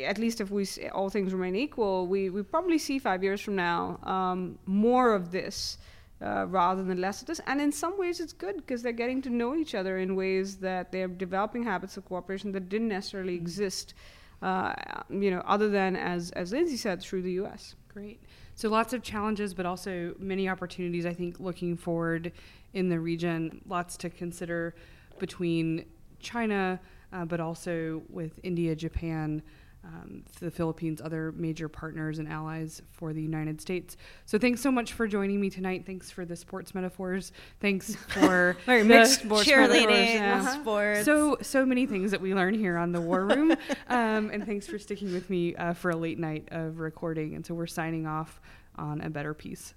at 0.06 0.18
least 0.18 0.40
if 0.40 0.50
we 0.50 0.66
all 0.92 1.08
things 1.08 1.32
remain 1.32 1.56
equal, 1.56 2.06
we 2.06 2.30
we 2.30 2.42
probably 2.42 2.78
see 2.78 2.98
five 2.98 3.22
years 3.22 3.40
from 3.40 3.56
now 3.56 3.98
um, 4.04 4.58
more 4.66 5.14
of 5.14 5.32
this 5.32 5.78
uh, 6.22 6.46
rather 6.46 6.84
than 6.84 7.00
less 7.00 7.20
of 7.20 7.26
this. 7.26 7.40
And 7.46 7.60
in 7.60 7.72
some 7.72 7.98
ways, 7.98 8.20
it's 8.20 8.32
good 8.32 8.56
because 8.56 8.82
they're 8.82 8.92
getting 8.92 9.20
to 9.22 9.30
know 9.30 9.54
each 9.56 9.74
other 9.74 9.98
in 9.98 10.14
ways 10.14 10.56
that 10.58 10.92
they're 10.92 11.08
developing 11.08 11.64
habits 11.64 11.96
of 11.96 12.04
cooperation 12.04 12.52
that 12.52 12.68
didn't 12.68 12.88
necessarily 12.88 13.34
mm-hmm. 13.34 13.42
exist, 13.42 13.94
uh, 14.40 14.74
you 15.10 15.30
know, 15.30 15.42
other 15.46 15.68
than 15.68 15.96
as 15.96 16.30
as 16.32 16.52
Lindsay 16.52 16.76
said, 16.76 17.02
through 17.02 17.22
the 17.22 17.32
U.S. 17.32 17.74
Great. 17.88 18.22
So 18.54 18.68
lots 18.68 18.92
of 18.92 19.02
challenges, 19.02 19.54
but 19.54 19.66
also 19.66 20.14
many 20.18 20.48
opportunities. 20.48 21.04
I 21.04 21.12
think 21.12 21.40
looking 21.40 21.76
forward 21.76 22.32
in 22.74 22.88
the 22.88 22.98
region, 22.98 23.60
lots 23.66 23.96
to 23.98 24.10
consider 24.10 24.74
between 25.18 25.84
China, 26.20 26.80
uh, 27.12 27.24
but 27.24 27.40
also 27.40 28.02
with 28.08 28.38
India, 28.42 28.74
Japan 28.74 29.42
um, 29.84 30.22
the 30.38 30.50
Philippines, 30.50 31.00
other 31.00 31.32
major 31.32 31.68
partners 31.68 32.18
and 32.18 32.28
allies 32.28 32.82
for 32.92 33.12
the 33.12 33.22
United 33.22 33.60
States. 33.60 33.96
So 34.26 34.38
thanks 34.38 34.60
so 34.60 34.70
much 34.70 34.92
for 34.92 35.08
joining 35.08 35.40
me 35.40 35.50
tonight. 35.50 35.84
Thanks 35.84 36.10
for 36.10 36.24
the 36.24 36.36
sports 36.36 36.74
metaphors. 36.74 37.32
Thanks 37.60 37.96
for 37.96 38.56
very 38.66 38.84
mixed 38.84 39.22
sports 39.22 39.48
cheerleading, 39.48 40.14
yeah. 40.14 40.60
sports. 40.60 41.04
So 41.04 41.36
so 41.42 41.66
many 41.66 41.86
things 41.86 42.12
that 42.12 42.20
we 42.20 42.32
learn 42.34 42.54
here 42.54 42.76
on 42.76 42.92
the 42.92 43.00
War 43.00 43.26
Room. 43.26 43.52
um, 43.88 44.30
and 44.30 44.46
thanks 44.46 44.66
for 44.66 44.78
sticking 44.78 45.12
with 45.12 45.28
me 45.28 45.56
uh, 45.56 45.72
for 45.72 45.90
a 45.90 45.96
late 45.96 46.18
night 46.18 46.48
of 46.52 46.78
recording. 46.78 47.34
And 47.34 47.44
so 47.44 47.54
we're 47.54 47.66
signing 47.66 48.06
off 48.06 48.40
on 48.76 49.00
a 49.00 49.10
better 49.10 49.34
peace. 49.34 49.74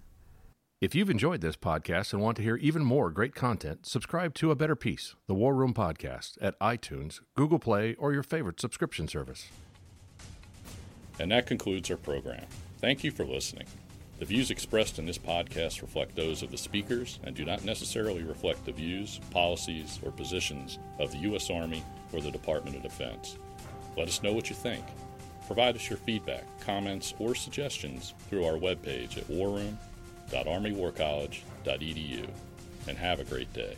If 0.86 0.94
you've 0.94 1.10
enjoyed 1.10 1.42
this 1.42 1.58
podcast 1.58 2.14
and 2.14 2.22
want 2.22 2.38
to 2.38 2.44
hear 2.44 2.58
even 2.58 2.86
more 2.86 3.10
great 3.10 3.34
content, 3.34 3.88
subscribe 3.88 4.36
to 4.36 4.52
A 4.52 4.56
Better 4.56 4.76
Peace, 4.76 5.16
the 5.26 5.34
War 5.34 5.56
Room 5.56 5.74
podcast, 5.74 6.38
at 6.40 6.60
iTunes, 6.60 7.22
Google 7.36 7.58
Play, 7.58 7.96
or 7.96 8.14
your 8.14 8.22
favorite 8.22 8.60
subscription 8.60 9.08
service. 9.08 9.48
And 11.18 11.32
that 11.32 11.48
concludes 11.48 11.90
our 11.90 11.98
program. 11.98 12.46
Thank 12.78 13.04
you 13.04 13.10
for 13.10 13.26
listening. 13.26 13.66
The 14.20 14.26
views 14.26 14.52
expressed 14.52 15.00
in 15.00 15.08
this 15.08 15.18
podcast 15.18 15.82
reflect 15.82 16.16
those 16.16 16.44
of 16.44 16.52
the 16.52 16.58
speakers 16.60 17.18
and 17.24 17.36
do 17.36 17.46
not 17.46 17.66
necessarily 17.66 18.22
reflect 18.22 18.64
the 18.64 18.72
views, 18.72 19.20
policies, 19.32 20.00
or 20.06 20.12
positions 20.12 20.78
of 21.00 21.12
the 21.12 21.18
U.S. 21.30 21.50
Army 21.50 21.84
or 22.14 22.22
the 22.22 22.30
Department 22.30 22.76
of 22.76 22.84
Defense. 22.84 23.40
Let 23.98 24.08
us 24.08 24.22
know 24.22 24.34
what 24.34 24.52
you 24.52 24.56
think. 24.56 24.86
Provide 25.48 25.78
us 25.78 25.90
your 25.90 25.98
feedback, 25.98 26.44
comments, 26.60 27.16
or 27.18 27.34
suggestions 27.34 28.14
through 28.30 28.46
our 28.46 28.60
webpage 28.60 29.18
at 29.18 29.28
warroom.armywarcollege.edu. 30.30 32.28
And 32.88 32.98
have 32.98 33.20
a 33.20 33.24
great 33.24 33.52
day. 33.54 33.76